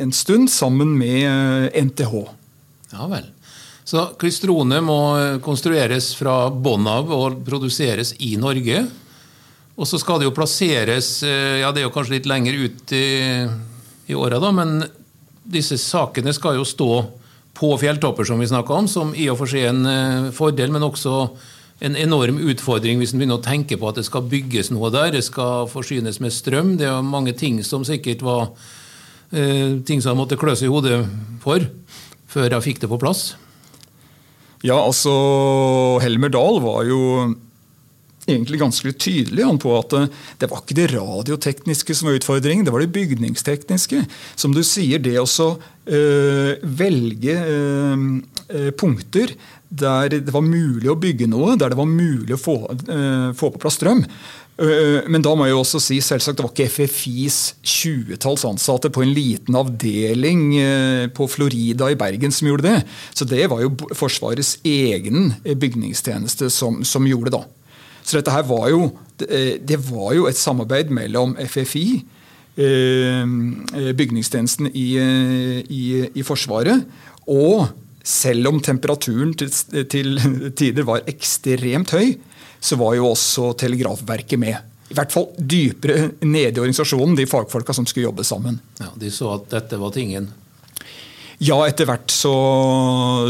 en 0.02 0.10
stund 0.14 0.50
sammen 0.50 0.96
med 0.98 1.70
NTH. 1.78 2.16
Ja 2.96 3.06
vel. 3.08 3.30
Så 3.84 4.04
Klystrone 4.18 4.78
må 4.84 4.98
konstrueres 5.42 6.12
fra 6.14 6.46
bånn 6.50 6.86
av 6.86 7.10
og 7.12 7.40
produseres 7.46 8.14
i 8.22 8.36
Norge. 8.38 8.84
Og 9.74 9.88
så 9.88 9.98
skal 9.98 10.20
det 10.20 10.28
jo 10.28 10.36
plasseres 10.36 11.22
eh, 11.26 11.62
ja 11.62 11.72
det 11.72 11.82
er 11.82 11.88
jo 11.88 11.94
kanskje 11.94 12.18
litt 12.18 12.28
lenger 12.30 12.58
ut 12.60 12.92
i, 12.94 13.06
i 14.12 14.14
åra, 14.14 14.38
da, 14.42 14.52
men 14.54 14.82
disse 15.42 15.78
sakene 15.80 16.34
skal 16.36 16.60
jo 16.60 16.66
stå 16.68 16.92
på 17.56 17.72
fjelltopper, 17.80 18.26
som 18.28 18.40
vi 18.40 18.48
snakka 18.48 18.76
om, 18.76 18.88
som 18.88 19.10
i 19.16 19.26
og 19.32 19.40
for 19.40 19.50
seg 19.50 19.66
er 19.66 19.72
en 19.72 19.88
eh, 19.88 20.30
fordel, 20.36 20.70
men 20.74 20.86
også 20.86 21.16
en 21.82 21.98
enorm 21.98 22.38
utfordring 22.38 23.00
hvis 23.00 23.14
en 23.14 23.22
begynner 23.22 23.40
å 23.40 23.44
tenke 23.44 23.78
på 23.80 23.88
at 23.90 23.98
det 23.98 24.06
skal 24.06 24.28
bygges 24.30 24.70
noe 24.70 24.92
der. 24.94 25.10
Det 25.16 25.24
skal 25.26 25.66
forsynes 25.70 26.20
med 26.22 26.30
strøm. 26.30 26.76
Det 26.78 26.86
er 26.86 27.02
mange 27.02 27.34
ting 27.34 27.58
som 27.66 27.82
sikkert 27.86 28.22
var 28.22 28.52
eh, 29.34 29.80
ting 29.82 29.98
som 29.98 30.12
han 30.12 30.22
måtte 30.22 30.38
klø 30.38 30.54
seg 30.54 30.70
i 30.70 30.72
hodet 30.72 31.00
for 31.42 31.66
før 32.32 32.54
jeg 32.54 32.66
fikk 32.68 32.84
det 32.84 32.92
på 32.92 33.00
plass. 33.02 33.32
Ja, 34.62 34.78
altså 34.78 35.12
Helmer 36.02 36.30
Dahl 36.30 36.60
var 36.62 36.84
jo 36.86 37.00
egentlig 38.28 38.60
ganske 38.60 38.92
tydelig 38.94 39.46
på 39.62 39.72
at 39.78 39.96
eh, 39.98 40.10
det 40.38 40.48
var 40.50 40.62
ikke 40.62 40.76
det 40.78 40.90
radiotekniske 40.92 41.96
som 41.98 42.08
var 42.08 42.20
utfordringen, 42.20 42.66
det 42.66 42.74
var 42.74 42.84
det 42.84 42.92
bygningstekniske. 42.94 44.04
Som 44.38 44.54
du 44.54 44.62
sier, 44.66 45.02
det 45.02 45.16
å 45.18 45.26
øh, 45.26 46.52
velge 46.62 47.34
øh, 47.42 48.70
punkter 48.78 49.34
der 49.72 50.10
det 50.12 50.32
var 50.34 50.44
mulig 50.44 50.90
å 50.92 50.98
bygge 51.00 51.26
noe, 51.32 51.56
der 51.56 51.72
det 51.72 51.78
var 51.78 51.88
mulig 51.88 52.36
å 52.36 52.40
få, 52.40 52.56
øh, 52.70 53.30
få 53.36 53.52
på 53.54 53.62
plass 53.62 53.78
strøm. 53.80 54.04
Men 54.62 55.24
da 55.24 55.32
må 55.34 55.48
jeg 55.48 55.56
jo 55.56 55.62
også 55.64 55.80
si 55.82 55.96
selvsagt 56.04 56.38
det 56.38 56.44
var 56.44 56.52
ikke 56.52 56.70
FFIs 56.70 57.38
20-talls 57.66 58.44
ansatte 58.46 58.92
på 58.94 59.02
en 59.02 59.10
liten 59.16 59.56
avdeling 59.58 60.44
på 61.16 61.26
Florida 61.26 61.88
i 61.90 61.98
Bergen 61.98 62.30
som 62.34 62.46
gjorde 62.46 62.68
det. 62.68 62.76
Så 63.10 63.26
det 63.26 63.48
var 63.50 63.64
jo 63.64 63.72
Forsvarets 63.98 64.60
egen 64.62 65.32
bygningstjeneste 65.42 66.52
som, 66.54 66.84
som 66.86 67.08
gjorde 67.10 67.34
det. 67.34 67.40
da. 67.40 67.62
Så 68.02 68.18
dette 68.18 68.34
her 68.34 68.46
var 68.46 68.68
jo, 68.72 68.90
eh, 69.28 69.58
det 69.62 69.78
var 69.86 70.14
jo 70.16 70.26
et 70.26 70.38
samarbeid 70.38 70.90
mellom 70.90 71.36
FFI, 71.38 72.02
eh, 72.56 73.22
bygningstjenesten 73.94 74.70
i, 74.74 74.88
eh, 74.98 75.62
i, 75.70 76.08
i 76.14 76.22
Forsvaret, 76.22 76.84
og 77.26 77.68
selv 78.04 78.50
om 78.50 78.60
temperaturen 78.62 79.32
til, 79.38 79.50
til 79.90 80.18
tider 80.58 80.86
var 80.88 81.06
ekstremt 81.10 81.94
høy, 81.94 82.14
så 82.62 82.78
var 82.78 82.96
jo 82.98 83.08
også 83.10 83.52
Telegrafverket 83.58 84.40
med. 84.40 84.58
I 84.92 84.96
hvert 84.98 85.14
fall 85.14 85.30
dypere 85.38 86.10
nede 86.20 86.52
i 86.52 86.60
organisasjonen, 86.60 87.16
de 87.16 87.26
fagfolka 87.26 87.74
som 87.74 87.86
skulle 87.88 88.10
jobbe 88.10 88.26
sammen. 88.28 88.60
Ja, 88.80 88.90
De 89.00 89.10
så 89.10 89.30
at 89.38 89.48
dette 89.54 89.78
var 89.80 89.94
tingen? 89.94 90.28
Ja, 91.42 91.56
etter 91.66 91.88
hvert 91.88 92.12
så, 92.12 92.32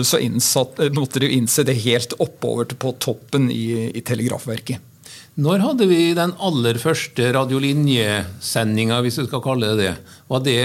så 0.05 0.19
innsatt, 0.21 0.81
måtte 0.93 1.23
de 1.23 1.31
innse 1.33 1.65
det 1.65 1.79
helt 1.85 2.17
oppover 2.21 2.75
på 2.77 2.93
toppen 3.01 3.47
i, 3.53 3.93
i 3.95 4.03
Telegrafverket. 4.05 4.83
Når 5.41 5.63
hadde 5.65 5.87
vi 5.89 6.11
den 6.13 6.35
aller 6.45 6.77
første 6.77 7.31
radiolinjesendinga, 7.33 8.99
hvis 9.01 9.17
du 9.17 9.25
skal 9.25 9.41
kalle 9.45 9.71
det 9.73 9.87
det? 9.87 10.19
Var 10.29 10.43
det 10.45 10.59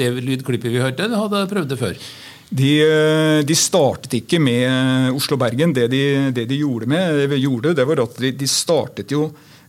det 0.00 0.08
lydklippet 0.18 0.72
vi 0.72 0.82
hørte, 0.82 1.04
eller 1.06 1.20
hadde 1.20 1.44
jeg 1.44 1.52
prøvd 1.52 1.70
det 1.70 1.78
før? 1.78 2.00
De, 2.50 2.70
de, 3.46 3.54
startet 3.54 4.16
ikke 4.18 4.40
med 4.42 5.14
Oslo-Bergen. 5.14 5.74
Det, 5.76 5.86
de, 5.92 6.02
det 6.34 6.48
de 6.50 6.58
gjorde, 6.64 6.88
med, 6.90 7.30
gjorde, 7.38 7.76
det 7.78 7.86
var 7.86 8.02
at 8.02 8.16
de, 8.18 8.32
de 8.34 8.48
startet 8.50 9.14
jo 9.14 9.28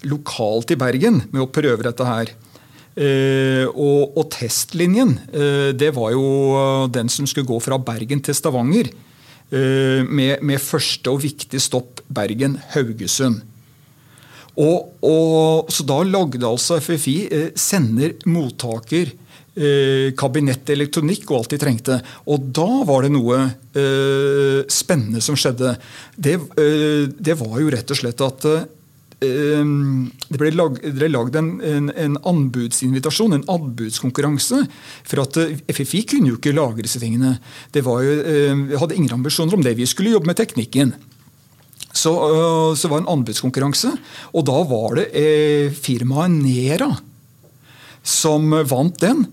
lokalt 0.10 0.74
i 0.74 0.80
Bergen 0.82 1.22
med 1.30 1.44
å 1.44 1.52
prøve 1.54 1.86
dette 1.86 2.08
her. 2.08 2.32
Eh, 2.92 3.68
og, 3.70 4.18
og, 4.18 4.26
testlinjen 4.34 5.14
eh, 5.30 5.70
det 5.78 5.94
var 5.96 6.12
jo 6.12 6.26
den 6.92 7.08
som 7.14 7.30
skulle 7.30 7.48
gå 7.48 7.60
fra 7.64 7.78
Bergen 7.80 8.24
til 8.26 8.36
Stavanger. 8.36 8.90
Eh, 9.52 10.02
med, 10.08 10.40
med, 10.48 10.62
første 10.64 11.12
og 11.12 11.22
viktig 11.26 11.60
stopp 11.60 12.00
Bergen-Haugesund. 12.08 13.42
Og, 14.56 14.94
og, 15.04 15.72
så 15.72 15.84
da 15.88 15.98
lagde 16.08 16.48
altså 16.48 16.78
FFI 16.80 17.16
eh, 17.28 17.50
sender, 17.60 18.16
mottaker, 18.32 19.12
eh, 19.55 20.12
kabinettelektronikk 20.17 21.29
og 21.31 21.41
alt 21.41 21.55
de 21.55 21.62
trengte. 21.62 21.98
Og 22.31 22.51
da 22.55 22.70
var 22.88 23.05
det 23.05 23.13
noe 23.15 23.39
eh, 23.48 24.62
spennende 24.72 25.24
som 25.24 25.38
skjedde. 25.39 25.75
Det, 26.15 26.38
eh, 26.60 27.10
det, 27.12 27.38
var 27.39 27.58
jo 27.60 27.74
rett 27.74 27.91
og 27.91 28.00
slett 28.00 28.24
at 28.25 28.48
eh, 28.51 28.63
det 29.22 30.39
ble 30.39 30.51
lagd 30.55 31.38
en, 31.38 31.53
en, 31.62 31.91
en, 31.93 32.17
anbudsinvitasjon, 32.31 33.38
en 33.38 33.48
anbudskonkurranse. 33.51 34.63
For 35.08 35.24
at 35.25 35.39
eh, 35.43 35.62
FFI 35.70 36.05
kunne 36.15 36.34
jo 36.34 36.39
ikke 36.39 36.55
lage 36.55 36.88
disse 36.88 37.01
tingene. 37.03 37.38
Det 37.74 37.86
jo, 37.86 38.17
vi 38.67 38.81
hadde 38.81 38.98
ingen 38.98 39.20
ambisjoner 39.20 39.58
om 39.58 39.65
det. 39.65 39.77
Vi 39.79 39.89
skulle 39.89 40.15
jobbe 40.15 40.31
med 40.31 40.39
teknikken. 40.39 40.96
Så, 41.91 42.12
så 42.79 42.88
var 42.88 43.01
det 43.01 43.03
en 43.03 43.13
anbudskonkurranse, 43.17 43.89
og 44.31 44.46
da 44.48 44.62
var 44.63 44.93
det 44.96 45.10
eh, 45.12 45.74
firmaet 45.75 46.31
Nera 46.31 46.88
som 48.01 48.48
vant 48.65 48.96
den. 49.01 49.25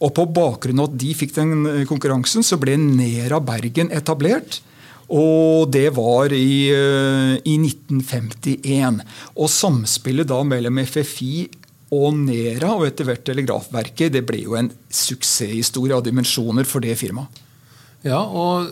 Og 0.00 0.14
på 0.16 0.24
bakgrunn 0.32 0.80
av 0.80 0.90
at 0.90 0.98
de 1.00 1.12
fikk 1.16 1.34
den 1.36 1.84
konkurransen, 1.88 2.44
så 2.46 2.56
ble 2.60 2.78
Nera 2.80 3.40
Bergen 3.44 3.92
etablert. 3.92 4.62
Og 5.10 5.66
det 5.74 5.88
var 5.96 6.32
i, 6.32 6.70
eh, 6.70 7.34
i 7.44 7.56
1951. 7.58 9.00
Og 9.36 9.50
samspillet 9.50 10.28
da 10.30 10.42
mellom 10.46 10.78
FFI 10.78 11.48
og 11.90 12.14
Nera 12.14 12.76
og 12.76 12.86
etter 12.86 13.08
hvert 13.08 13.24
Telegrafverket 13.26 14.14
det 14.14 14.22
ble 14.26 14.44
jo 14.44 14.54
en 14.58 14.70
suksesshistorie 14.88 15.96
av 15.96 16.04
dimensjoner 16.06 16.64
for 16.68 16.80
det 16.84 16.94
firmaet. 17.00 17.42
Ja, 18.06 18.22
og 18.22 18.70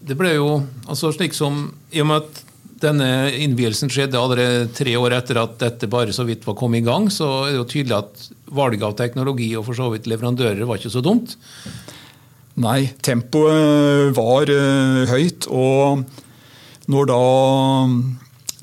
det 0.00 0.16
ble 0.16 0.36
jo 0.36 0.62
altså 0.86 1.10
slik 1.12 1.34
som 1.36 1.66
I 1.92 2.00
og 2.00 2.08
med 2.08 2.22
at 2.22 2.42
denne 2.82 3.30
innvielsen 3.38 3.90
skjedde 3.92 4.18
allerede 4.18 4.70
tre 4.76 4.94
år 4.98 5.16
etter 5.16 5.40
at 5.40 5.56
dette 5.60 5.88
bare 5.90 6.14
så 6.14 6.26
vidt 6.28 6.46
var 6.46 6.56
kommet 6.58 6.82
i 6.82 6.86
gang, 6.86 7.08
så 7.12 7.28
er 7.46 7.52
det 7.52 7.60
jo 7.60 7.68
tydelig 7.70 7.98
at 7.98 8.26
valget 8.52 8.86
av 8.88 8.96
teknologi 8.98 9.52
og 9.58 9.66
for 9.68 9.78
så 9.78 9.88
vidt 9.92 10.08
leverandører 10.10 10.66
var 10.68 10.80
ikke 10.80 10.92
så 10.92 11.04
dumt. 11.04 11.36
Nei, 12.60 12.90
tempoet 13.00 14.12
var 14.16 14.50
uh, 14.52 15.04
høyt. 15.08 15.48
Og 15.48 16.02
når 16.92 17.08
da 17.08 17.22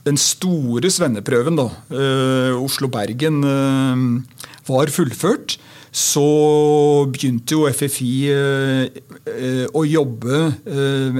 den 0.05 0.19
store 0.21 0.91
svenneprøven, 0.93 1.57
da, 1.57 1.69
uh, 1.95 2.59
Oslo-Bergen, 2.61 3.41
uh, 3.41 4.45
var 4.69 4.93
fullført, 4.93 5.57
så 5.91 6.25
begynte 7.09 7.57
jo 7.57 7.69
FFI 7.69 8.11
å 9.73 9.83
jobbe 9.87 10.41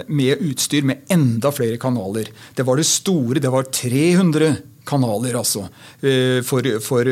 med 0.05 0.43
utstyr 0.45 0.85
med 0.85 1.09
enda 1.09 1.49
flere 1.55 1.79
kanaler. 1.81 2.29
Det 2.53 2.65
var 2.67 2.77
det 2.77 2.85
store. 2.85 3.41
Det 3.41 3.49
var 3.49 3.65
300 3.65 4.51
kanaler, 4.89 5.39
altså. 5.41 5.65
For, 6.45 6.69
for 6.85 7.09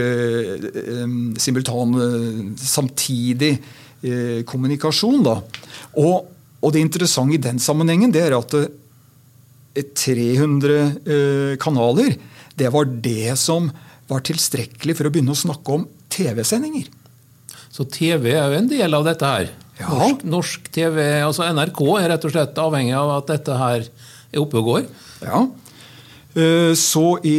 simultan 1.42 1.98
samtidig 2.62 3.56
Eh, 4.06 4.44
kommunikasjon. 4.46 5.24
Da. 5.26 5.40
Og, 5.98 6.28
og, 6.62 6.70
det 6.74 6.84
interessante 6.84 7.34
i 7.34 7.42
den 7.42 7.58
sammenhengen 7.62 8.12
det 8.14 8.28
er 8.28 8.36
at 8.38 8.54
300 9.74 10.76
eh, 10.78 10.92
eh, 11.14 11.54
kanaler 11.62 12.14
det 12.58 12.70
var 12.74 12.86
det 12.86 13.34
som 13.42 13.72
var 14.08 14.22
tilstrekkelig 14.26 14.96
for 14.98 15.10
å 15.10 15.14
begynne 15.14 15.34
å 15.34 15.38
snakke 15.38 15.80
om 15.80 15.88
TV-sendinger. 16.14 16.88
Så 17.78 17.86
TV 17.94 18.32
er 18.34 18.50
jo 18.50 18.58
en 18.58 18.70
del 18.72 18.98
av 18.98 19.06
dette 19.06 19.30
her? 19.30 19.52
Ja. 19.78 19.92
Norsk, 19.94 20.26
norsk, 20.26 20.70
TV, 20.74 20.98
altså 21.22 21.46
NRK 21.54 21.82
er 22.00 22.08
rett 22.10 22.24
og 22.26 22.34
slett 22.34 22.58
avhengig 22.58 22.96
av 22.98 23.12
at 23.20 23.28
dette 23.30 23.58
her 23.60 23.84
er 23.86 24.42
oppe 24.42 24.58
og 24.64 24.72
går? 24.72 24.88
Ja. 25.22 25.44
Eh, 26.38 26.74
så 26.78 27.06
i, 27.26 27.38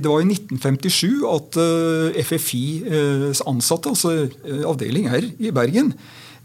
Det 0.00 0.08
var 0.08 0.20
i 0.20 0.28
1957 0.28 1.24
at 1.32 1.58
eh, 1.60 2.20
FFIs 2.24 3.42
ansatte, 3.48 3.92
altså 3.92 4.12
eh, 4.26 4.62
avdeling 4.68 5.08
her 5.12 5.24
i 5.40 5.52
Bergen, 5.56 5.94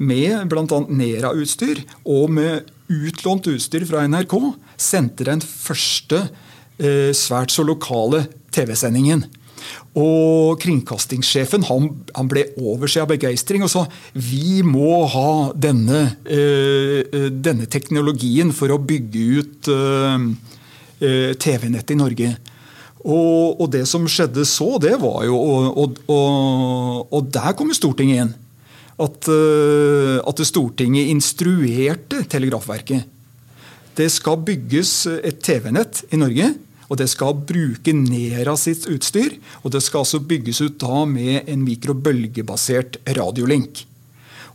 med 0.01 0.47
bl.a. 0.49 0.79
Nera-utstyr 0.87 1.83
og 2.09 2.31
med 2.33 2.71
utlånt 2.91 3.51
utstyr 3.51 3.83
fra 3.87 4.07
NRK, 4.07 4.33
sendte 4.79 5.27
den 5.27 5.43
første 5.43 6.25
svært 7.13 7.51
så 7.53 7.61
lokale 7.61 8.23
TV-sendingen. 8.49 9.27
Og 9.97 10.55
kringkastingssjefen 10.61 11.65
han, 11.67 11.89
han, 12.15 12.29
ble 12.31 12.47
over 12.61 12.91
seg 12.91 13.05
av 13.05 13.11
begeistring 13.11 13.65
og 13.65 13.71
sa 13.73 13.85
vi 14.13 14.61
må 14.63 15.03
ha 15.11 15.51
denne, 15.51 16.05
denne 16.25 17.67
teknologien 17.71 18.53
for 18.55 18.71
å 18.71 18.79
bygge 18.79 19.27
ut 19.41 19.71
Eh, 21.01 21.33
TV-nettet 21.33 21.95
i 21.95 21.97
Norge. 21.97 22.27
Og, 23.01 23.57
og, 23.57 23.65
det 23.73 23.87
som 23.89 24.03
skjedde 24.05 24.43
så, 24.45 24.75
det 24.77 24.93
var 25.01 25.23
jo 25.25 25.33
Og, 25.33 25.95
og, 26.05 27.07
og 27.09 27.31
der 27.33 27.55
kommer 27.57 27.73
Stortinget 27.73 28.19
igjen. 28.19 28.33
At, 29.01 29.25
at 30.29 30.43
Stortinget 30.45 31.09
instruerte 31.09 32.21
Telegrafverket. 32.29 33.07
Det 33.97 34.05
skal 34.13 34.43
bygges 34.45 34.91
et 35.09 35.41
TV-nett 35.41 36.03
i 36.13 36.19
Norge. 36.21 36.51
Og 36.91 36.99
det 36.99 37.07
skal 37.07 37.39
bruke 37.47 37.95
Nera 37.95 38.57
sitt 38.59 38.83
utstyr. 38.91 39.37
Og 39.63 39.71
det 39.71 39.79
skal 39.85 40.03
altså 40.03 40.19
bygges 40.19 40.59
ut 40.59 40.77
da 40.83 41.05
med 41.07 41.47
en 41.47 41.63
mikrobølgebasert 41.63 42.99
radiolink. 43.15 43.85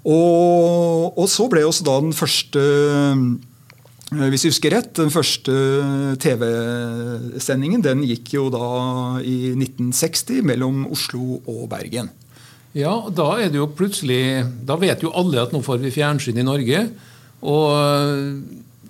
Og, 0.07 1.17
og 1.17 1.27
så 1.33 1.49
ble 1.51 1.65
også 1.67 1.89
da 1.89 1.99
den 2.05 2.15
første 2.15 2.63
Eh, 4.15 4.29
hvis 4.31 4.45
jeg 4.45 4.55
husker 4.55 4.75
rett, 4.77 4.93
Den 4.95 5.11
første 5.11 5.55
TV-sendingen 6.23 7.83
den 7.83 8.05
gikk 8.07 8.37
jo 8.37 8.47
da 8.55 9.19
i 9.19 9.51
1960 9.57 10.45
mellom 10.47 10.87
Oslo 10.95 11.41
og 11.43 11.67
Bergen. 11.73 12.13
Ja, 12.77 13.09
da 13.11 13.33
er 13.41 13.49
det 13.49 13.57
jo 13.57 13.71
plutselig 13.73 14.45
Da 14.69 14.77
vet 14.77 15.01
jo 15.01 15.15
alle 15.17 15.41
at 15.41 15.53
nå 15.55 15.63
får 15.65 15.81
vi 15.83 15.95
fjernsyn 15.95 16.39
i 16.39 16.47
Norge. 16.47 16.87
Og 17.43 17.67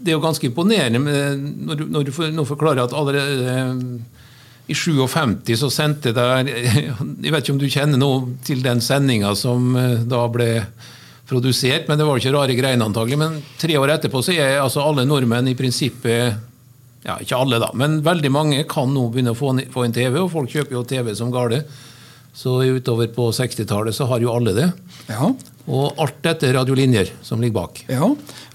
det 0.01 0.13
er 0.13 0.17
jo 0.17 0.25
ganske 0.25 0.49
imponerende 0.49 1.01
når, 1.01 1.81
du, 1.81 1.85
når 1.91 2.07
du 2.07 2.13
nå 2.37 2.45
forklarer 2.49 2.85
at 2.85 2.95
allerede 2.97 3.55
eh, 3.55 4.21
i 4.67 4.75
57 4.75 5.55
så 5.61 5.71
sendte 5.71 6.13
der 6.15 6.49
Jeg 6.51 7.33
vet 7.33 7.43
ikke 7.43 7.55
om 7.55 7.63
du 7.63 7.71
kjenner 7.71 8.01
noe 8.01 8.37
til 8.47 8.65
den 8.65 8.83
sendinga 8.83 9.35
som 9.39 9.75
da 10.11 10.25
ble 10.33 10.51
produsert, 11.27 11.89
men 11.89 11.99
det 11.99 12.07
var 12.07 12.21
ikke 12.21 12.35
rare 12.35 12.57
greiene 12.57 12.87
antagelig. 12.87 13.19
Men 13.19 13.41
tre 13.59 13.77
år 13.79 13.97
etterpå 13.97 14.23
så 14.23 14.35
er 14.37 14.61
altså 14.63 14.85
alle 14.87 15.07
nordmenn 15.09 15.51
i 15.51 15.57
prinsippet 15.59 16.45
ja, 17.07 17.21
Ikke 17.23 17.39
alle, 17.39 17.61
da, 17.63 17.69
men 17.79 18.01
veldig 18.03 18.31
mange 18.35 18.63
kan 18.67 18.91
nå 18.91 19.05
begynne 19.15 19.31
å 19.31 19.39
få 19.39 19.85
en 19.85 19.93
TV, 19.95 20.17
og 20.19 20.33
folk 20.33 20.51
kjøper 20.51 20.75
jo 20.75 20.81
TV 20.91 21.13
som 21.15 21.31
gale. 21.31 21.61
Så 22.35 22.57
utover 22.67 23.13
på 23.15 23.29
60-tallet 23.31 23.95
så 23.95 24.09
har 24.11 24.25
jo 24.25 24.33
alle 24.35 24.55
det. 24.57 24.67
Ja. 25.07 25.29
Og 25.67 25.99
alt 25.99 26.21
dette 26.23 26.47
er 26.47 26.55
radiolinjer 26.55 27.09
som 27.27 27.41
ligger 27.43 27.57
bak. 27.57 27.81
Ja, 27.91 28.07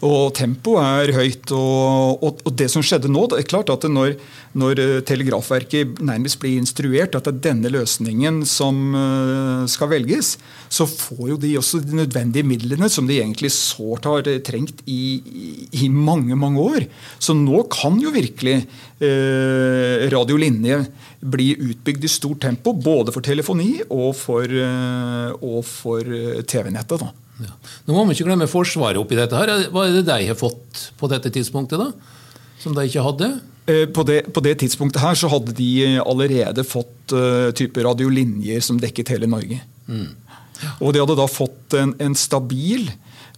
og 0.07 0.21
tempoet 0.37 1.09
er 1.09 1.11
høyt. 1.17 1.51
Og, 1.51 2.23
og, 2.23 2.39
og, 2.45 2.53
det 2.55 2.69
som 2.71 2.83
skjedde 2.85 3.11
nå, 3.11 3.25
det 3.31 3.41
er 3.41 3.49
klart 3.51 3.71
at 3.73 3.83
når, 3.91 4.15
når 4.55 4.79
eh, 4.79 4.93
Telegrafverket 5.07 5.99
nærmest 6.07 6.39
blir 6.39 6.55
instruert 6.61 7.17
at 7.17 7.27
det 7.27 7.33
er 7.33 7.43
denne 7.49 7.71
løsningen 7.73 8.41
som 8.47 8.95
uh, 8.95 9.67
skal 9.71 9.91
velges, 9.91 10.37
så 10.71 10.87
får 10.87 11.33
jo 11.33 11.39
de 11.41 11.51
også 11.59 11.81
de 11.83 11.99
nødvendige 11.99 12.47
midlene 12.47 12.87
som 12.91 13.09
de 13.09 13.19
egentlig 13.19 13.51
sårt 13.55 14.07
har 14.07 14.27
trengt 14.47 14.79
i, 14.87 15.19
i, 15.19 15.51
i 15.83 15.91
mange, 15.91 16.37
mange 16.39 16.63
år. 16.63 16.87
Så 17.19 17.35
nå 17.35 17.65
kan 17.71 17.99
jo 17.99 18.15
virkelig 18.15 18.61
eh, 19.03 20.07
radiolinje 20.11 20.85
bli 21.21 21.51
utbygd 21.53 22.05
i 22.05 22.11
stort 22.11 22.41
tempo, 22.43 22.73
både 22.73 23.13
for 23.13 23.25
telefoni 23.25 23.83
og 23.87 24.15
for, 24.17 24.45
uh, 24.49 25.59
for 25.67 26.15
TV-nettet. 26.49 27.05
Ja. 27.41 27.53
Nå 27.87 27.95
må 27.95 28.05
vi 28.07 28.17
ikke 28.17 28.27
glemme 28.29 28.49
Forsvaret 28.49 28.99
oppi 29.01 29.17
dette. 29.17 29.37
her. 29.37 29.69
Hva 29.73 29.87
er 29.87 29.99
det 29.99 30.07
de 30.09 30.27
har 30.29 30.37
fått 30.37 30.89
på 30.99 31.09
dette 31.11 31.31
tidspunktet, 31.33 31.81
da? 31.81 31.91
Som 32.61 32.75
de 32.77 32.85
ikke 32.85 33.05
hadde? 33.05 33.31
Eh, 33.69 33.85
på 33.93 34.03
det, 34.05 34.23
på 34.33 34.41
det 34.45 34.57
tidspunktet 34.61 35.01
her 35.01 35.17
så 35.17 35.29
hadde 35.31 35.53
de 35.57 35.99
allerede 36.01 36.65
fått 36.65 37.13
uh, 37.13 37.49
type 37.57 37.81
radiolinjer 37.85 38.61
som 38.65 38.79
dekket 38.81 39.13
hele 39.15 39.29
Norge. 39.29 39.61
Mm. 39.87 40.09
Ja. 40.61 40.73
Og 40.79 40.93
de 40.93 41.01
hadde 41.01 41.17
da 41.17 41.27
fått 41.29 41.77
en, 41.77 41.95
en 42.01 42.17
stabil 42.17 42.89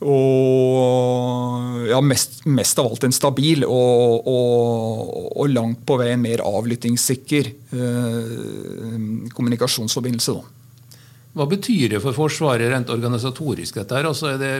og 0.03 1.87
ja, 1.89 1.99
mest, 2.03 2.41
mest, 2.45 2.79
av 2.79 2.91
alt 2.91 3.05
en 3.07 3.15
stabil 3.15 3.63
og, 3.67 4.27
og, 4.29 5.13
og, 5.35 5.45
langt 5.51 5.83
på 5.87 5.97
vei 6.01 6.11
en 6.13 6.23
mer 6.23 6.43
avlyttingssikker 6.45 7.49
eh, 7.77 8.99
kommunikasjonsforbindelse. 9.33 10.35
Da. 10.37 10.99
Hva 11.33 11.49
betyr 11.49 11.95
det 11.95 12.03
for 12.03 12.15
Forsvaret 12.15 12.71
rent 12.71 12.91
organisatorisk? 12.93 13.79
dette 13.81 13.97
her? 13.97 14.09
Altså 14.09 14.35
det, 14.37 14.53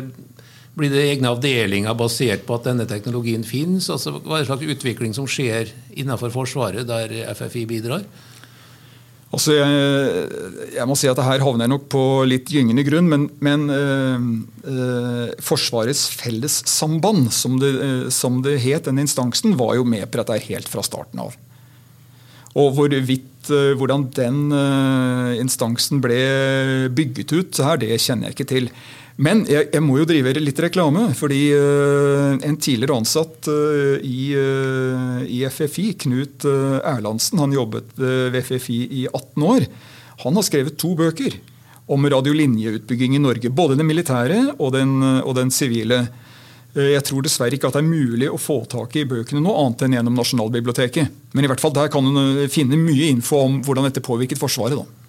blir 0.74 0.90
det 0.90 1.06
egne 1.12 1.30
avdelinger 1.36 1.94
basert 1.98 2.48
på 2.48 2.58
at 2.58 2.70
denne 2.72 2.88
teknologien 2.90 3.46
finnes? 3.46 3.90
Altså, 3.94 4.16
hva 4.18 4.40
er 4.40 4.44
det 4.44 4.50
slags 4.50 4.76
utvikling 4.76 5.14
som 5.14 5.30
skjer 5.30 5.70
innenfor 5.94 6.34
Forsvaret, 6.34 6.88
der 6.90 7.14
FFI 7.38 7.68
bidrar? 7.70 8.08
Altså, 9.34 9.56
jeg, 9.58 10.26
jeg, 10.76 10.86
må 10.86 10.96
si 11.00 11.08
at 11.10 11.20
her 11.26 11.42
havner 11.42 11.66
jeg 11.66 11.72
nok 11.72 11.88
på 11.90 12.02
litt 12.30 12.52
gyngende 12.54 12.84
grunn, 12.86 13.08
men, 13.10 13.24
men 13.42 13.64
øh, 13.74 14.28
øh, 14.70 15.32
Forsvarets 15.42 16.06
fellessamband, 16.20 17.32
som 17.34 17.58
det, 17.62 17.72
øh, 17.74 18.04
som 18.14 18.44
det 18.46 18.60
het, 18.62 18.86
den 18.86 19.02
instansen, 19.02 19.58
var 19.58 19.74
jo 19.80 19.88
med 19.90 20.06
på 20.06 20.22
dette 20.22 20.38
helt 20.46 20.70
fra 20.70 20.86
starten 20.86 21.24
av. 21.26 21.34
Og 22.54 22.76
hvorvidt 22.78 23.30
hvordan 23.50 24.06
den 24.16 24.54
instansen 25.42 26.00
ble 26.00 26.20
bygget 26.96 27.34
ut 27.34 27.58
her, 27.66 27.80
det 27.82 27.98
kjenner 28.00 28.30
jeg 28.30 28.36
ikke 28.38 28.46
til. 28.48 28.70
Men 29.22 29.44
jeg, 29.46 29.68
jeg 29.70 29.84
må 29.86 30.00
jo 30.00 30.08
drive 30.10 30.34
litt 30.40 30.60
reklame, 30.64 31.06
fordi 31.18 31.42
uh, 31.54 32.34
en 32.34 32.58
tidligere 32.58 32.98
ansatt 32.98 33.50
uh, 33.52 34.02
i, 34.02 34.34
uh, 34.34 35.22
i, 35.28 35.44
FFI, 35.46 35.92
Knut 36.02 36.48
Erlandsen, 36.48 37.42
han 37.44 37.54
jobbet 37.54 37.94
ved 37.98 38.40
FFI 38.42 38.80
i 39.04 39.06
18 39.12 39.46
år. 39.46 39.68
Han 40.26 40.40
har 40.40 40.48
skrevet 40.48 40.80
to 40.82 40.96
bøker 40.98 41.38
om 41.94 42.08
radiolinjeutbygging 42.10 43.18
i 43.18 43.22
Norge. 43.22 43.52
Både 43.54 43.78
den 43.78 43.90
militære 43.90 44.56
og 44.58 44.74
den 44.74 45.52
sivile. 45.54 46.06
Jeg 46.74 47.04
tror 47.06 47.26
dessverre 47.26 47.58
ikke 47.58 47.70
at 47.70 47.76
det 47.76 47.84
er 47.84 47.90
mulig 47.90 48.30
å 48.32 48.40
få 48.40 48.62
tak 48.72 48.96
i 48.98 49.04
bøkene 49.10 49.44
noe 49.44 49.66
annet 49.66 49.84
enn 49.86 49.98
gjennom 49.98 50.16
Nasjonalbiblioteket. 50.18 51.20
Men 51.36 51.46
i 51.46 51.52
hvert 51.52 51.62
fall 51.62 51.76
der 51.76 51.92
kan 51.94 52.08
du 52.08 52.48
finne 52.54 52.80
mye 52.80 53.12
info 53.12 53.44
om 53.44 53.60
hvordan 53.66 53.90
dette 53.90 54.06
påvirket 54.06 54.42
Forsvaret. 54.42 54.80
da. 54.80 55.03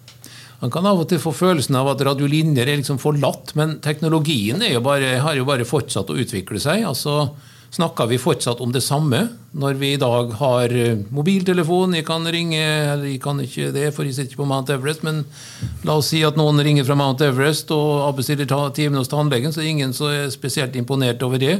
Man 0.61 0.71
kan 0.71 0.85
av 0.87 1.01
og 1.03 1.09
til 1.11 1.19
få 1.21 1.33
følelsen 1.35 1.75
av 1.77 1.89
at 1.91 2.03
radiolinjer 2.07 2.69
er 2.69 2.79
liksom 2.79 3.01
forlatt, 3.01 3.53
men 3.59 3.77
teknologien 3.83 4.63
jo 4.69 4.81
bare, 4.85 5.17
har 5.23 5.35
jo 5.35 5.47
bare 5.47 5.67
fortsatt 5.67 6.09
å 6.11 6.17
utvikle 6.21 6.61
seg. 6.63 6.85
altså 6.87 7.33
Snakker 7.75 8.07
vi 8.07 8.17
fortsatt 8.21 8.61
om 8.63 8.71
det 8.71 8.83
samme 8.85 9.17
når 9.51 9.79
vi 9.81 9.89
i 9.95 9.99
dag 9.99 10.29
har 10.39 10.71
eh, 10.71 11.01
mobiltelefon? 11.11 11.97
Jeg 11.97 12.05
kan 12.07 12.23
ringe, 12.31 12.61
eller 12.61 13.09
jeg 13.09 13.19
kan 13.23 13.41
ikke 13.43 13.73
det, 13.75 13.89
for 13.95 14.07
jeg 14.07 14.15
sitter 14.15 14.31
ikke 14.31 14.43
på 14.43 14.47
Mount 14.47 14.71
Everest, 14.71 15.03
men 15.03 15.25
la 15.83 15.97
oss 15.99 16.13
si 16.13 16.21
at 16.23 16.39
noen 16.39 16.61
ringer 16.63 16.87
fra 16.87 16.95
Mount 16.99 17.23
Everest 17.25 17.73
og 17.75 18.05
avbestiller 18.05 18.47
timen 18.47 19.01
hos 19.01 19.11
tannlegen, 19.11 19.51
så 19.51 19.63
er 19.63 19.73
ingen 19.73 19.95
så 19.97 20.07
er 20.13 20.31
spesielt 20.31 20.77
imponert 20.79 21.25
over 21.27 21.41
det. 21.41 21.57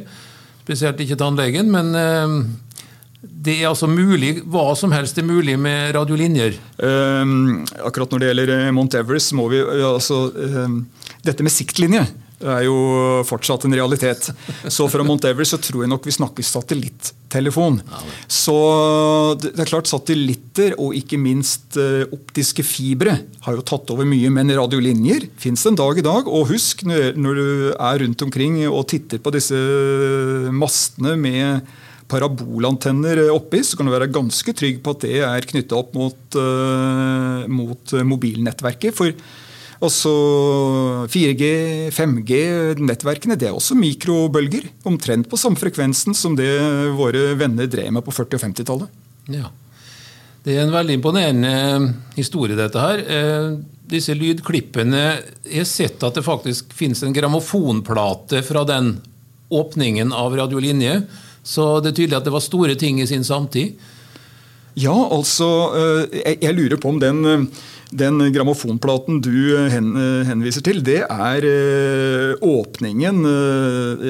Spesielt 0.64 1.02
ikke 1.04 1.20
tannlegen, 1.20 1.68
men 1.74 1.92
eh, 2.00 2.38
det 3.26 3.60
er 3.60 3.70
altså 3.70 3.88
mulig, 3.90 4.40
Hva 4.52 4.68
som 4.78 4.94
helst 4.96 5.18
er 5.22 5.28
mulig 5.28 5.58
med 5.60 5.96
radiolinjer? 5.96 6.58
Um, 6.78 7.64
akkurat 7.86 8.12
når 8.12 8.22
det 8.22 8.30
gjelder 8.32 8.54
eh, 8.58 8.74
Mount 8.76 8.98
Everest, 8.98 9.34
må 9.38 9.48
vi 9.52 9.62
altså 9.62 10.28
um, 10.34 10.84
Dette 11.26 11.46
med 11.46 11.54
siktlinje 11.54 12.06
er 12.44 12.66
jo 12.66 12.76
fortsatt 13.28 13.66
en 13.66 13.76
realitet. 13.76 14.28
Så 14.68 14.88
fra 14.92 15.04
Mount 15.08 15.26
Everest 15.28 15.56
så 15.56 15.60
tror 15.62 15.86
jeg 15.86 15.92
nok 15.92 16.06
vi 16.06 16.16
snakker 16.16 16.46
satellittelefon. 16.46 17.80
Så 18.28 18.56
det 19.42 19.54
er 19.56 19.70
klart 19.70 19.90
Satellitter 19.90 20.76
og 20.82 20.98
ikke 21.00 21.20
minst 21.22 21.80
eh, 21.80 22.04
optiske 22.16 22.66
fibre 22.68 23.16
har 23.46 23.58
jo 23.58 23.66
tatt 23.66 23.94
over 23.96 24.08
mye. 24.10 24.32
Men 24.34 24.52
radiolinjer 24.58 25.30
fins 25.42 25.66
en 25.70 25.80
dag 25.80 26.02
i 26.02 26.06
dag. 26.06 26.28
Og 26.28 26.52
husk, 26.52 26.84
når 26.86 27.40
du 27.40 27.48
er 27.72 28.04
rundt 28.04 28.28
omkring 28.28 28.60
og 28.68 28.86
titter 28.92 29.24
på 29.24 29.34
disse 29.36 29.58
mastene 30.54 31.16
med 31.20 31.74
parabolantenner 32.12 33.24
oppi, 33.34 33.64
så 33.66 33.78
kan 33.78 33.88
du 33.88 33.94
være 33.94 34.12
ganske 34.14 34.54
trygg 34.58 34.84
på 34.86 34.94
at 34.96 35.08
det 35.08 35.18
er 35.26 35.50
knytta 35.50 35.80
opp 35.80 35.96
mot, 35.98 36.38
uh, 36.38 37.46
mot 37.50 37.96
mobilnettverket. 38.06 38.96
For 38.96 39.14
også 39.84 40.14
4G, 41.12 41.50
5G-nettverkene 41.94 43.38
det 43.40 43.50
er 43.50 43.58
også 43.58 43.78
mikrobølger. 43.80 44.70
Omtrent 44.88 45.30
på 45.30 45.40
samme 45.40 45.60
frekvensen 45.60 46.16
som 46.18 46.38
det 46.38 46.50
våre 46.96 47.34
venner 47.40 47.70
drev 47.70 47.92
med 47.98 48.06
på 48.06 48.14
40- 48.16 48.38
og 48.38 48.46
50-tallet. 48.48 49.02
Ja. 49.36 49.52
Det 50.46 50.54
er 50.54 50.68
en 50.68 50.76
veldig 50.76 51.00
imponerende 51.00 51.52
eh, 51.52 51.88
historie, 52.20 52.58
dette 52.58 52.82
her. 52.82 53.02
Eh, 53.02 53.48
disse 53.90 54.16
lydklippene 54.18 55.02
Jeg 55.46 55.60
har 55.62 55.68
sett 55.70 56.04
at 56.06 56.16
det 56.18 56.26
faktisk 56.26 56.72
finnes 56.74 57.04
en 57.06 57.14
grammofonplate 57.14 58.42
fra 58.46 58.64
den 58.66 58.96
åpningen 59.54 60.14
av 60.14 60.34
radiolinje 60.38 61.00
så 61.46 61.78
det 61.84 61.92
er 61.92 62.00
tydelig 62.02 62.18
at 62.18 62.26
det 62.26 62.34
var 62.34 62.44
store 62.44 62.76
ting 62.80 63.00
i 63.02 63.08
sin 63.10 63.24
samtid. 63.24 63.76
Ja, 64.76 64.96
altså 65.16 65.48
eh, 65.80 66.36
Jeg 66.42 66.56
lurer 66.58 66.80
på 66.82 66.92
om 66.92 67.00
den, 67.00 67.22
eh, 67.26 67.46
den 67.96 68.20
grammofonplaten 68.36 69.22
du 69.24 69.56
eh, 69.56 69.72
henviser 70.28 70.66
til, 70.66 70.82
det 70.84 71.04
er 71.06 71.48
åpningen 72.44 73.22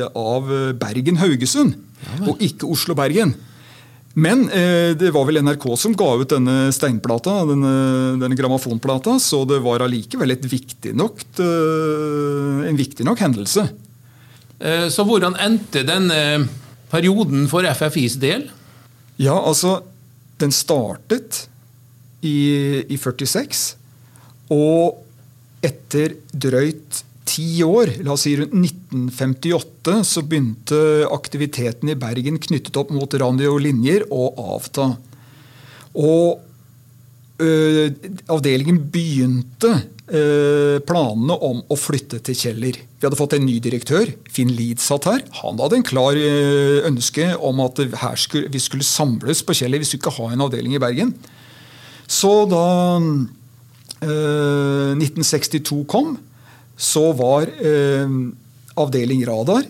av 0.09 0.49
Bergen-Haugesund, 0.79 1.75
ja, 2.05 2.15
og 2.31 2.41
ikke 2.41 2.71
Oslo-Bergen. 2.71 3.35
Men 4.15 4.45
det 4.47 5.09
var 5.11 5.25
vel 5.27 5.41
NRK 5.43 5.65
som 5.75 5.91
ga 5.99 6.07
ut 6.15 6.31
denne 6.31 6.69
steinplata, 6.71 7.33
denne, 7.49 7.71
denne 8.21 8.37
grammofonplata, 8.39 9.17
så 9.19 9.41
det 9.49 9.57
var 9.59 9.83
allikevel 9.83 10.31
et 10.31 10.45
viktig 10.47 10.93
nok, 10.95 11.25
en 11.43 12.79
viktig 12.79 13.03
nok 13.03 13.25
hendelse. 13.25 13.65
Så 14.95 15.03
hvordan 15.03 15.35
endte 15.43 15.83
denne 15.83 16.21
perioden 16.91 17.47
for 17.51 17.65
FFIs 17.67 18.19
del? 18.21 18.49
Ja, 19.21 19.35
altså 19.39 19.79
Den 20.39 20.51
startet 20.51 21.45
i, 22.25 22.83
i 22.91 22.97
46. 22.99 23.77
Og 24.51 24.97
etter 25.63 26.17
drøyt 26.33 27.03
ti 27.25 27.63
år, 27.65 27.95
la 28.05 28.13
oss 28.13 28.25
si 28.27 28.35
rundt 28.37 28.53
1958, 28.53 29.95
så 30.05 30.23
begynte 30.27 30.79
aktiviteten 31.15 31.91
i 31.91 31.97
Bergen 31.99 32.37
knyttet 32.41 32.75
opp 32.79 32.91
mot 32.93 33.15
radio-linjer 33.21 34.09
å 34.13 34.27
avta. 34.57 34.91
Og 35.95 36.43
ø, 37.41 37.49
avdelingen 38.31 38.77
begynte 38.91 39.71
ø, 40.07 40.79
planene 40.87 41.37
om 41.43 41.61
å 41.71 41.77
flytte 41.79 42.19
til 42.25 42.37
Kjeller. 42.39 42.79
Vi 42.79 43.07
hadde 43.07 43.19
fått 43.19 43.35
en 43.37 43.45
ny 43.45 43.57
direktør. 43.63 44.11
Finn 44.31 44.53
Lied 44.55 44.83
satt 44.83 45.07
her. 45.09 45.23
Han 45.41 45.59
hadde 45.61 45.79
en 45.81 45.87
klar 45.87 46.17
eh, 46.17 46.85
ønske 46.87 47.31
om 47.37 47.59
at 47.65 47.81
skulle, 48.21 48.49
vi 48.53 48.61
skulle 48.63 48.87
samles 48.87 49.43
på 49.45 49.55
Kjeller. 49.57 49.81
Vi 49.81 49.89
skulle 49.89 50.03
ikke 50.05 50.17
ha 50.19 50.31
en 50.33 50.45
avdeling 50.47 50.77
i 50.77 50.81
Bergen. 50.81 51.13
Så 52.07 52.45
da 52.49 52.65
eh, 54.01 54.93
1962 54.97 55.83
kom, 55.91 56.15
så 56.75 57.11
var 57.15 57.49
eh, 57.61 58.09
avdeling 58.75 59.25
Radar 59.27 59.63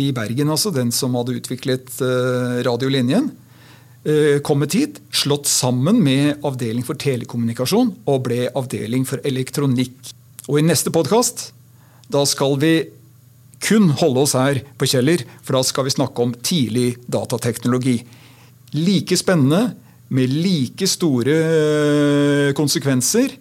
i 0.00 0.10
Bergen, 0.14 0.50
altså 0.52 0.72
den 0.72 0.92
som 0.94 1.16
hadde 1.18 1.36
utviklet 1.36 1.90
eh, 2.00 2.60
radiolinjen, 2.66 3.28
eh, 3.28 3.51
kommet 4.42 4.74
hit, 4.74 4.96
slått 5.14 5.46
sammen 5.46 6.00
med 6.02 6.42
avdeling 6.42 6.82
for 6.82 6.98
telekommunikasjon 6.98 7.92
og 8.02 8.24
ble 8.26 8.48
avdeling 8.58 9.04
for 9.06 9.22
elektronikk. 9.22 9.94
Og 10.50 10.58
i 10.58 10.64
neste 10.66 10.90
podkast 10.90 11.52
da 12.10 12.24
skal 12.26 12.56
vi 12.58 12.72
kun 13.62 13.92
holde 14.00 14.24
oss 14.24 14.34
her 14.36 14.58
på 14.78 14.88
Kjeller, 14.90 15.22
for 15.44 15.56
da 15.56 15.62
skal 15.66 15.86
vi 15.86 15.94
snakke 15.94 16.24
om 16.24 16.34
tidlig 16.34 16.96
datateknologi. 17.06 18.00
Like 18.74 19.16
spennende, 19.20 19.76
med 20.12 20.28
like 20.28 20.86
store 20.90 21.36
eh, 21.40 22.50
konsekvenser. 22.56 23.38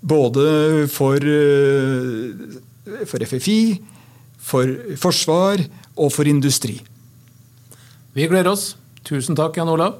Både 0.00 0.86
for, 0.92 1.16
eh, 1.18 3.02
for 3.04 3.24
FFI, 3.26 3.60
for 4.38 4.70
forsvar 4.96 5.60
og 5.98 6.12
for 6.14 6.30
industri. 6.30 6.78
Vi 8.14 8.28
gleder 8.30 8.52
oss. 8.54 8.76
Tusen 9.08 9.34
takk, 9.34 9.56
Jan 9.56 9.68
Olav. 9.72 9.94